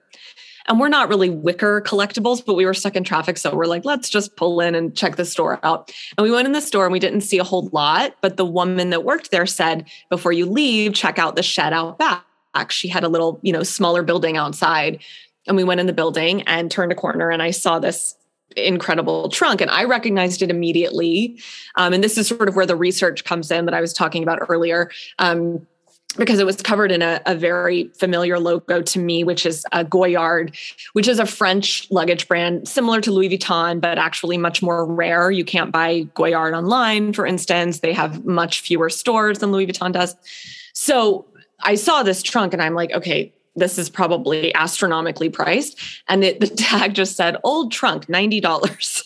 And 0.67 0.79
we're 0.79 0.89
not 0.89 1.09
really 1.09 1.29
wicker 1.29 1.81
collectibles, 1.81 2.43
but 2.45 2.55
we 2.55 2.65
were 2.65 2.73
stuck 2.73 2.95
in 2.95 3.03
traffic. 3.03 3.37
So 3.37 3.53
we're 3.53 3.65
like, 3.65 3.83
let's 3.83 4.09
just 4.09 4.35
pull 4.37 4.61
in 4.61 4.75
and 4.75 4.95
check 4.95 5.17
the 5.17 5.25
store 5.25 5.59
out. 5.63 5.91
And 6.17 6.23
we 6.23 6.31
went 6.31 6.47
in 6.47 6.53
the 6.53 6.61
store 6.61 6.85
and 6.85 6.93
we 6.93 6.99
didn't 6.99 7.21
see 7.21 7.37
a 7.37 7.43
whole 7.43 7.69
lot. 7.73 8.15
But 8.21 8.37
the 8.37 8.45
woman 8.45 8.89
that 8.91 9.03
worked 9.03 9.31
there 9.31 9.45
said, 9.45 9.85
before 10.09 10.31
you 10.31 10.45
leave, 10.45 10.93
check 10.93 11.19
out 11.19 11.35
the 11.35 11.43
shed 11.43 11.73
out 11.73 11.99
back. 11.99 12.23
She 12.69 12.87
had 12.87 13.03
a 13.03 13.09
little, 13.09 13.39
you 13.41 13.51
know, 13.51 13.63
smaller 13.63 14.03
building 14.03 14.37
outside. 14.37 14.99
And 15.47 15.57
we 15.57 15.65
went 15.65 15.81
in 15.81 15.87
the 15.87 15.93
building 15.93 16.43
and 16.43 16.71
turned 16.71 16.91
a 16.91 16.95
corner 16.95 17.29
and 17.29 17.41
I 17.41 17.51
saw 17.51 17.79
this 17.79 18.15
incredible 18.55 19.29
trunk 19.29 19.61
and 19.61 19.71
i 19.71 19.83
recognized 19.83 20.43
it 20.43 20.51
immediately 20.51 21.39
um, 21.75 21.91
and 21.91 22.03
this 22.03 22.19
is 22.19 22.27
sort 22.27 22.47
of 22.47 22.55
where 22.55 22.67
the 22.67 22.75
research 22.75 23.23
comes 23.23 23.49
in 23.49 23.65
that 23.65 23.73
i 23.73 23.81
was 23.81 23.93
talking 23.93 24.21
about 24.21 24.39
earlier 24.47 24.91
um, 25.17 25.65
because 26.15 26.39
it 26.39 26.45
was 26.45 26.61
covered 26.61 26.91
in 26.91 27.01
a, 27.01 27.21
a, 27.25 27.35
very 27.35 27.89
familiar 27.95 28.39
logo 28.39 28.81
to 28.81 28.99
me, 28.99 29.23
which 29.23 29.45
is 29.45 29.65
a 29.71 29.83
Goyard, 29.83 30.55
which 30.93 31.07
is 31.07 31.19
a 31.19 31.25
French 31.25 31.89
luggage 31.91 32.27
brand 32.27 32.67
similar 32.67 33.01
to 33.01 33.11
Louis 33.11 33.29
Vuitton, 33.29 33.81
but 33.81 33.97
actually 33.97 34.37
much 34.37 34.61
more 34.61 34.85
rare. 34.85 35.31
You 35.31 35.43
can't 35.43 35.71
buy 35.71 36.03
Goyard 36.15 36.53
online, 36.53 37.13
for 37.13 37.25
instance. 37.25 37.79
They 37.79 37.93
have 37.93 38.25
much 38.25 38.61
fewer 38.61 38.89
stores 38.89 39.39
than 39.39 39.51
Louis 39.51 39.67
Vuitton 39.67 39.91
does. 39.91 40.15
So 40.73 41.25
I 41.61 41.75
saw 41.75 42.03
this 42.03 42.21
trunk 42.21 42.53
and 42.53 42.61
I'm 42.61 42.75
like, 42.75 42.91
okay, 42.91 43.33
this 43.55 43.77
is 43.77 43.89
probably 43.89 44.53
astronomically 44.55 45.29
priced. 45.29 45.79
And 46.07 46.23
it, 46.23 46.39
the 46.39 46.47
tag 46.47 46.93
just 46.93 47.15
said 47.15 47.37
old 47.43 47.71
trunk, 47.71 48.07
$90. 48.07 49.03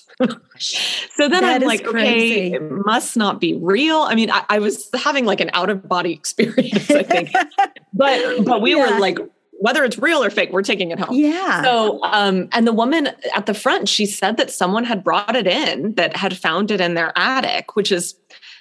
So 0.60 1.30
then 1.30 1.44
that 1.44 1.62
I'm 1.62 1.68
like, 1.68 1.84
crazy. 1.84 2.48
okay, 2.48 2.54
it 2.54 2.86
must 2.86 3.16
not 3.18 3.40
be 3.40 3.54
real. 3.54 3.98
I 3.98 4.16
mean, 4.16 4.32
I, 4.32 4.44
I 4.50 4.60
was 4.60 4.90
having 4.96 5.26
like 5.26 5.40
an 5.42 5.50
out 5.54 5.70
of 5.70 5.88
body 5.88 6.14
experience, 6.14 6.90
I 6.90 7.04
think. 7.04 7.32
but 7.94 8.46
but 8.46 8.62
we 8.62 8.76
yeah. 8.76 8.94
were 8.94 9.00
like, 9.00 9.20
whether 9.60 9.84
it's 9.84 9.98
real 9.98 10.24
or 10.24 10.30
fake, 10.30 10.52
we're 10.52 10.64
taking 10.64 10.92
it 10.92 11.00
home. 11.00 11.16
Yeah. 11.16 11.62
So 11.64 12.00
um, 12.04 12.50
and 12.52 12.66
the 12.66 12.74
woman 12.74 13.10
at 13.36 13.46
the 13.46 13.54
front, 13.54 13.90
she 13.90 14.06
said 14.06 14.38
that 14.38 14.50
someone 14.50 14.84
had 14.84 15.04
brought 15.04 15.36
it 15.36 15.48
in 15.48 15.94
that 15.96 16.16
had 16.16 16.36
found 16.38 16.72
it 16.72 16.82
in 16.82 16.96
their 16.96 17.14
attic, 17.16 17.76
which 17.76 17.92
is 17.92 18.16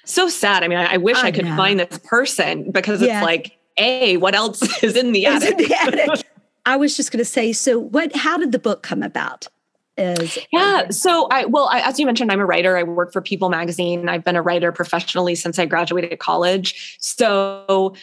so 0.04 0.28
sad. 0.28 0.62
I 0.62 0.68
mean, 0.68 0.78
I, 0.78 0.94
I 0.94 0.96
wish 0.98 1.16
I, 1.16 1.28
I 1.28 1.30
could 1.32 1.46
know. 1.46 1.56
find 1.56 1.80
this 1.80 1.98
person 2.04 2.70
because 2.70 3.00
yeah. 3.00 3.18
it's 3.18 3.24
like, 3.24 3.58
A, 3.78 4.16
what 4.18 4.34
else 4.34 4.62
is 4.82 4.96
in 4.96 5.12
the 5.12 5.26
attic? 5.26 5.52
In 5.52 5.56
the 5.56 5.74
attic. 5.74 6.26
I 6.66 6.76
was 6.76 6.96
just 6.96 7.12
going 7.12 7.18
to 7.18 7.24
say, 7.24 7.52
so 7.52 7.78
what? 7.78 8.14
How 8.14 8.36
did 8.36 8.52
the 8.52 8.58
book 8.58 8.82
come 8.82 9.02
about? 9.02 9.48
Is 9.98 10.38
yeah 10.52 10.88
so 10.90 11.26
i 11.30 11.44
well 11.46 11.68
I, 11.70 11.80
as 11.80 11.98
you 11.98 12.06
mentioned 12.06 12.30
i'm 12.30 12.40
a 12.40 12.46
writer. 12.46 12.76
I 12.76 12.82
work 12.82 13.12
for 13.12 13.20
people 13.20 13.48
magazine. 13.48 14.08
I've 14.08 14.24
been 14.24 14.36
a 14.36 14.42
writer 14.42 14.72
professionally 14.72 15.34
since 15.34 15.58
i 15.58 15.66
graduated 15.66 16.18
college. 16.18 16.96
So 17.00 17.94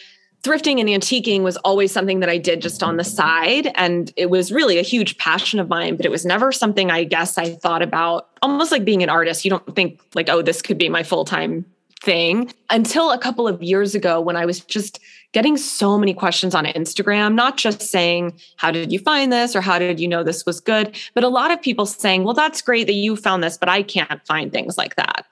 thrifting 0.42 0.78
and 0.78 0.88
antiquing 0.88 1.42
was 1.42 1.56
always 1.58 1.92
something 1.92 2.20
that 2.20 2.28
i 2.28 2.38
did 2.38 2.60
just 2.60 2.82
on 2.82 2.96
the 2.96 3.04
side. 3.04 3.70
And 3.76 4.12
it 4.16 4.30
was 4.30 4.52
really 4.52 4.78
a 4.78 4.82
huge 4.82 5.18
passion 5.18 5.60
of 5.60 5.68
mine 5.68 5.96
but 5.96 6.04
it 6.04 6.10
was 6.10 6.24
never 6.24 6.52
something 6.52 6.90
i 6.90 7.04
guess 7.04 7.38
i 7.38 7.54
thought 7.54 7.82
about 7.82 8.28
almost 8.42 8.72
like 8.72 8.84
being 8.84 9.02
an 9.02 9.08
artist. 9.08 9.44
You 9.44 9.50
don't 9.50 9.74
think 9.76 10.00
like 10.14 10.28
oh 10.28 10.42
this 10.42 10.62
could 10.62 10.78
be 10.78 10.88
my 10.88 11.02
full-time 11.02 11.64
thing 12.04 12.52
until 12.70 13.10
a 13.10 13.18
couple 13.18 13.48
of 13.48 13.62
years 13.62 13.94
ago 13.94 14.20
when 14.20 14.36
I 14.36 14.44
was 14.44 14.60
just 14.60 15.00
getting 15.32 15.56
so 15.56 15.98
many 15.98 16.14
questions 16.14 16.54
on 16.54 16.64
Instagram, 16.64 17.34
not 17.34 17.56
just 17.56 17.82
saying, 17.82 18.38
How 18.56 18.70
did 18.70 18.92
you 18.92 18.98
find 19.00 19.32
this? 19.32 19.56
or 19.56 19.60
How 19.60 19.78
did 19.78 19.98
you 19.98 20.06
know 20.06 20.22
this 20.22 20.46
was 20.46 20.60
good? 20.60 20.96
But 21.14 21.24
a 21.24 21.28
lot 21.28 21.50
of 21.50 21.60
people 21.60 21.86
saying, 21.86 22.24
Well, 22.24 22.34
that's 22.34 22.62
great 22.62 22.86
that 22.86 22.92
you 22.94 23.16
found 23.16 23.42
this, 23.42 23.58
but 23.58 23.68
I 23.68 23.82
can't 23.82 24.24
find 24.26 24.52
things 24.52 24.78
like 24.78 24.96
that. 24.96 25.26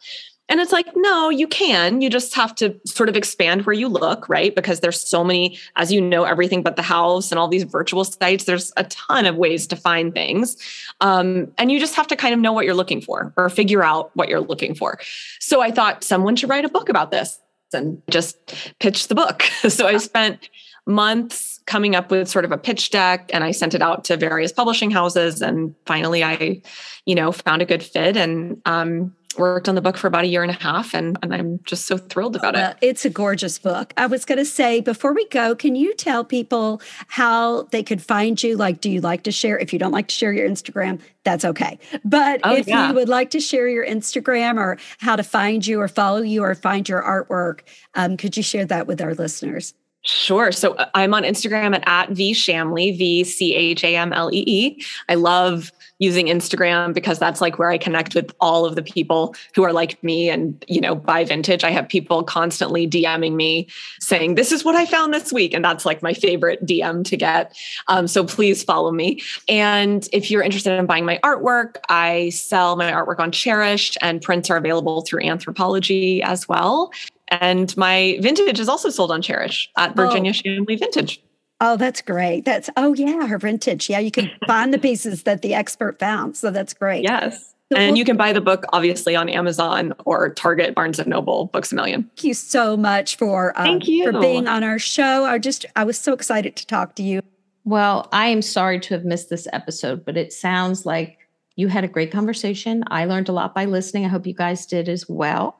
And 0.52 0.60
it's 0.60 0.70
like, 0.70 0.88
no, 0.94 1.30
you 1.30 1.48
can. 1.48 2.02
You 2.02 2.10
just 2.10 2.34
have 2.34 2.54
to 2.56 2.78
sort 2.84 3.08
of 3.08 3.16
expand 3.16 3.64
where 3.64 3.72
you 3.72 3.88
look, 3.88 4.28
right? 4.28 4.54
Because 4.54 4.80
there's 4.80 5.00
so 5.00 5.24
many, 5.24 5.58
as 5.76 5.90
you 5.90 5.98
know, 5.98 6.24
everything 6.24 6.62
but 6.62 6.76
the 6.76 6.82
house 6.82 7.32
and 7.32 7.38
all 7.38 7.48
these 7.48 7.62
virtual 7.62 8.04
sites. 8.04 8.44
There's 8.44 8.70
a 8.76 8.84
ton 8.84 9.24
of 9.24 9.36
ways 9.36 9.66
to 9.68 9.76
find 9.76 10.12
things. 10.12 10.58
Um, 11.00 11.50
and 11.56 11.72
you 11.72 11.80
just 11.80 11.94
have 11.94 12.06
to 12.08 12.16
kind 12.16 12.34
of 12.34 12.40
know 12.40 12.52
what 12.52 12.66
you're 12.66 12.74
looking 12.74 13.00
for 13.00 13.32
or 13.38 13.48
figure 13.48 13.82
out 13.82 14.10
what 14.12 14.28
you're 14.28 14.42
looking 14.42 14.74
for. 14.74 15.00
So 15.40 15.62
I 15.62 15.70
thought 15.70 16.04
someone 16.04 16.36
should 16.36 16.50
write 16.50 16.66
a 16.66 16.68
book 16.68 16.90
about 16.90 17.10
this 17.10 17.40
and 17.72 18.02
just 18.10 18.36
pitch 18.78 19.08
the 19.08 19.14
book. 19.14 19.42
so 19.70 19.86
I 19.86 19.96
spent 19.96 20.50
months 20.84 21.60
coming 21.64 21.94
up 21.94 22.10
with 22.10 22.28
sort 22.28 22.44
of 22.44 22.52
a 22.52 22.58
pitch 22.58 22.90
deck 22.90 23.30
and 23.32 23.42
I 23.42 23.52
sent 23.52 23.72
it 23.72 23.80
out 23.80 24.04
to 24.04 24.18
various 24.18 24.52
publishing 24.52 24.90
houses. 24.90 25.40
And 25.40 25.74
finally 25.86 26.22
I, 26.22 26.60
you 27.06 27.14
know, 27.14 27.32
found 27.32 27.62
a 27.62 27.64
good 27.64 27.82
fit 27.82 28.18
and, 28.18 28.60
um, 28.66 29.14
worked 29.38 29.68
on 29.68 29.74
the 29.74 29.80
book 29.80 29.96
for 29.96 30.06
about 30.06 30.24
a 30.24 30.26
year 30.26 30.42
and 30.42 30.50
a 30.50 30.62
half 30.62 30.94
and, 30.94 31.18
and 31.22 31.34
i'm 31.34 31.60
just 31.64 31.86
so 31.86 31.96
thrilled 31.96 32.36
about 32.36 32.54
it. 32.54 32.76
It's 32.80 33.04
a 33.04 33.10
gorgeous 33.10 33.58
book. 33.58 33.92
I 33.96 34.06
was 34.06 34.24
going 34.24 34.38
to 34.38 34.44
say 34.44 34.80
before 34.80 35.12
we 35.12 35.26
go 35.28 35.54
can 35.54 35.74
you 35.76 35.94
tell 35.94 36.24
people 36.24 36.80
how 37.08 37.62
they 37.64 37.82
could 37.82 38.02
find 38.02 38.42
you? 38.42 38.56
Like 38.56 38.80
do 38.80 38.90
you 38.90 39.00
like 39.00 39.22
to 39.24 39.32
share? 39.32 39.58
If 39.58 39.72
you 39.72 39.78
don't 39.78 39.92
like 39.92 40.08
to 40.08 40.14
share 40.14 40.32
your 40.32 40.48
instagram 40.48 41.00
that's 41.24 41.44
okay. 41.44 41.78
But 42.04 42.40
oh, 42.42 42.56
if 42.56 42.66
yeah. 42.66 42.88
you 42.88 42.94
would 42.94 43.08
like 43.08 43.30
to 43.30 43.40
share 43.40 43.68
your 43.68 43.86
instagram 43.86 44.56
or 44.56 44.78
how 44.98 45.14
to 45.16 45.22
find 45.22 45.64
you 45.64 45.80
or 45.80 45.88
follow 45.88 46.22
you 46.22 46.42
or 46.42 46.54
find 46.54 46.88
your 46.88 47.02
artwork 47.02 47.60
um, 47.94 48.16
could 48.16 48.36
you 48.36 48.42
share 48.42 48.64
that 48.66 48.86
with 48.86 49.00
our 49.00 49.14
listeners 49.14 49.74
Sure. 50.04 50.50
So 50.50 50.74
uh, 50.74 50.88
I'm 50.94 51.14
on 51.14 51.22
Instagram 51.22 51.76
at, 51.76 51.84
at 51.86 52.10
V 52.10 52.32
Chamlee, 52.32 52.96
V 52.98 53.22
C 53.22 53.54
H 53.54 53.84
A 53.84 53.96
M 53.96 54.12
L 54.12 54.30
E 54.32 54.42
E. 54.46 54.84
I 55.08 55.14
love 55.14 55.70
using 56.00 56.26
Instagram 56.26 56.92
because 56.92 57.20
that's 57.20 57.40
like 57.40 57.60
where 57.60 57.70
I 57.70 57.78
connect 57.78 58.16
with 58.16 58.34
all 58.40 58.66
of 58.66 58.74
the 58.74 58.82
people 58.82 59.36
who 59.54 59.62
are 59.62 59.72
like 59.72 60.02
me 60.02 60.28
and, 60.28 60.64
you 60.66 60.80
know, 60.80 60.96
buy 60.96 61.22
vintage. 61.22 61.62
I 61.62 61.70
have 61.70 61.88
people 61.88 62.24
constantly 62.24 62.88
DMing 62.88 63.34
me 63.34 63.68
saying, 64.00 64.34
This 64.34 64.50
is 64.50 64.64
what 64.64 64.74
I 64.74 64.84
found 64.84 65.14
this 65.14 65.32
week. 65.32 65.54
And 65.54 65.64
that's 65.64 65.86
like 65.86 66.02
my 66.02 66.12
favorite 66.12 66.66
DM 66.66 67.04
to 67.04 67.16
get. 67.16 67.56
Um, 67.86 68.08
so 68.08 68.24
please 68.24 68.64
follow 68.64 68.90
me. 68.90 69.22
And 69.48 70.08
if 70.12 70.32
you're 70.32 70.42
interested 70.42 70.76
in 70.76 70.86
buying 70.86 71.04
my 71.04 71.20
artwork, 71.22 71.76
I 71.88 72.30
sell 72.30 72.74
my 72.74 72.90
artwork 72.90 73.20
on 73.20 73.30
Chairish 73.30 73.96
and 74.02 74.20
prints 74.20 74.50
are 74.50 74.56
available 74.56 75.02
through 75.02 75.20
Anthropologie 75.20 76.22
as 76.22 76.48
well. 76.48 76.90
And 77.40 77.74
my 77.78 78.18
vintage 78.20 78.60
is 78.60 78.68
also 78.68 78.90
sold 78.90 79.10
on 79.10 79.22
Chairish 79.22 79.68
at 79.78 79.96
Virginia 79.96 80.32
oh. 80.32 80.38
Chamlee 80.38 80.78
Vintage. 80.78 81.22
Oh, 81.62 81.76
that's 81.76 82.02
great. 82.02 82.44
That's 82.44 82.68
oh 82.76 82.92
yeah, 82.92 83.26
her 83.26 83.38
vintage. 83.38 83.88
Yeah, 83.88 84.00
you 84.00 84.10
can 84.10 84.30
find 84.46 84.74
the 84.74 84.78
pieces 84.78 85.22
that 85.22 85.40
the 85.40 85.54
expert 85.54 85.98
found. 85.98 86.36
So 86.36 86.50
that's 86.50 86.74
great. 86.74 87.04
Yes. 87.04 87.54
and 87.74 87.96
you 87.96 88.04
can 88.04 88.18
buy 88.18 88.34
the 88.34 88.40
book 88.42 88.64
obviously 88.74 89.16
on 89.16 89.30
Amazon 89.30 89.94
or 90.04 90.28
Target, 90.28 90.74
Barnes 90.74 90.98
and 90.98 91.08
Noble, 91.08 91.46
Books 91.46 91.72
a 91.72 91.74
Million. 91.74 92.02
Thank 92.02 92.24
you 92.24 92.34
so 92.34 92.76
much 92.76 93.16
for 93.16 93.58
um, 93.58 93.64
thank 93.64 93.88
you 93.88 94.12
for 94.12 94.20
being 94.20 94.46
on 94.46 94.62
our 94.62 94.78
show. 94.78 95.24
I 95.24 95.38
just 95.38 95.64
I 95.74 95.84
was 95.84 95.98
so 95.98 96.12
excited 96.12 96.54
to 96.56 96.66
talk 96.66 96.96
to 96.96 97.02
you. 97.02 97.22
Well, 97.64 98.08
I 98.12 98.26
am 98.26 98.42
sorry 98.42 98.78
to 98.80 98.94
have 98.94 99.06
missed 99.06 99.30
this 99.30 99.48
episode, 99.54 100.04
but 100.04 100.18
it 100.18 100.34
sounds 100.34 100.84
like 100.84 101.16
you 101.56 101.68
had 101.68 101.84
a 101.84 101.88
great 101.88 102.10
conversation. 102.10 102.82
I 102.88 103.04
learned 103.04 103.28
a 103.28 103.32
lot 103.32 103.54
by 103.54 103.66
listening. 103.66 104.04
I 104.04 104.08
hope 104.08 104.26
you 104.26 104.34
guys 104.34 104.66
did 104.66 104.88
as 104.88 105.08
well. 105.08 105.58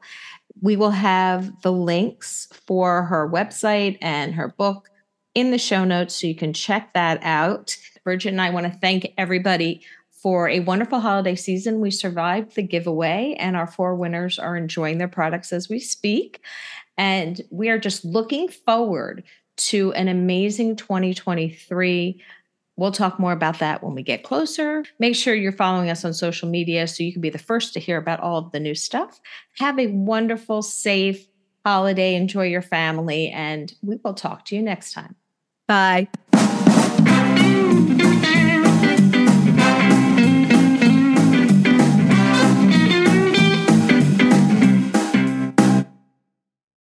We 0.61 0.75
will 0.75 0.91
have 0.91 1.61
the 1.61 1.71
links 1.71 2.47
for 2.67 3.03
her 3.03 3.29
website 3.29 3.97
and 4.01 4.33
her 4.35 4.49
book 4.49 4.89
in 5.35 5.51
the 5.51 5.57
show 5.57 5.83
notes 5.83 6.15
so 6.15 6.27
you 6.27 6.35
can 6.35 6.53
check 6.53 6.93
that 6.93 7.19
out. 7.23 7.75
Bridget 8.03 8.29
and 8.29 8.41
I 8.41 8.49
want 8.49 8.65
to 8.65 8.79
thank 8.79 9.13
everybody 9.17 9.81
for 10.11 10.47
a 10.47 10.61
wonderful 10.61 11.01
holiday 11.01 11.35
season. 11.35 11.81
We 11.81 11.91
survived 11.91 12.55
the 12.55 12.63
giveaway, 12.63 13.35
and 13.39 13.57
our 13.57 13.67
four 13.67 13.95
winners 13.95 14.39
are 14.39 14.55
enjoying 14.55 14.97
their 14.97 15.09
products 15.09 15.51
as 15.51 15.67
we 15.67 15.79
speak. 15.79 16.39
And 16.97 17.41
we 17.49 17.69
are 17.69 17.79
just 17.79 18.05
looking 18.05 18.47
forward 18.47 19.23
to 19.55 19.91
an 19.93 20.07
amazing 20.07 20.77
2023. 20.77 22.21
We'll 22.75 22.91
talk 22.91 23.19
more 23.19 23.31
about 23.31 23.59
that 23.59 23.83
when 23.83 23.93
we 23.93 24.01
get 24.01 24.23
closer. 24.23 24.83
Make 24.97 25.15
sure 25.15 25.35
you're 25.35 25.51
following 25.51 25.89
us 25.89 26.03
on 26.03 26.13
social 26.13 26.49
media 26.49 26.87
so 26.87 27.03
you 27.03 27.13
can 27.13 27.21
be 27.21 27.29
the 27.29 27.37
first 27.37 27.73
to 27.73 27.79
hear 27.79 27.97
about 27.97 28.19
all 28.19 28.37
of 28.37 28.51
the 28.51 28.59
new 28.59 28.73
stuff. 28.73 29.19
Have 29.57 29.77
a 29.77 29.87
wonderful, 29.87 30.63
safe 30.63 31.27
holiday. 31.63 32.15
Enjoy 32.15 32.45
your 32.45 32.61
family, 32.63 33.29
and 33.29 33.73
we 33.81 33.97
will 34.03 34.15
talk 34.15 34.45
to 34.45 34.55
you 34.55 34.61
next 34.61 34.93
time. 34.93 35.15
Bye. 35.67 36.07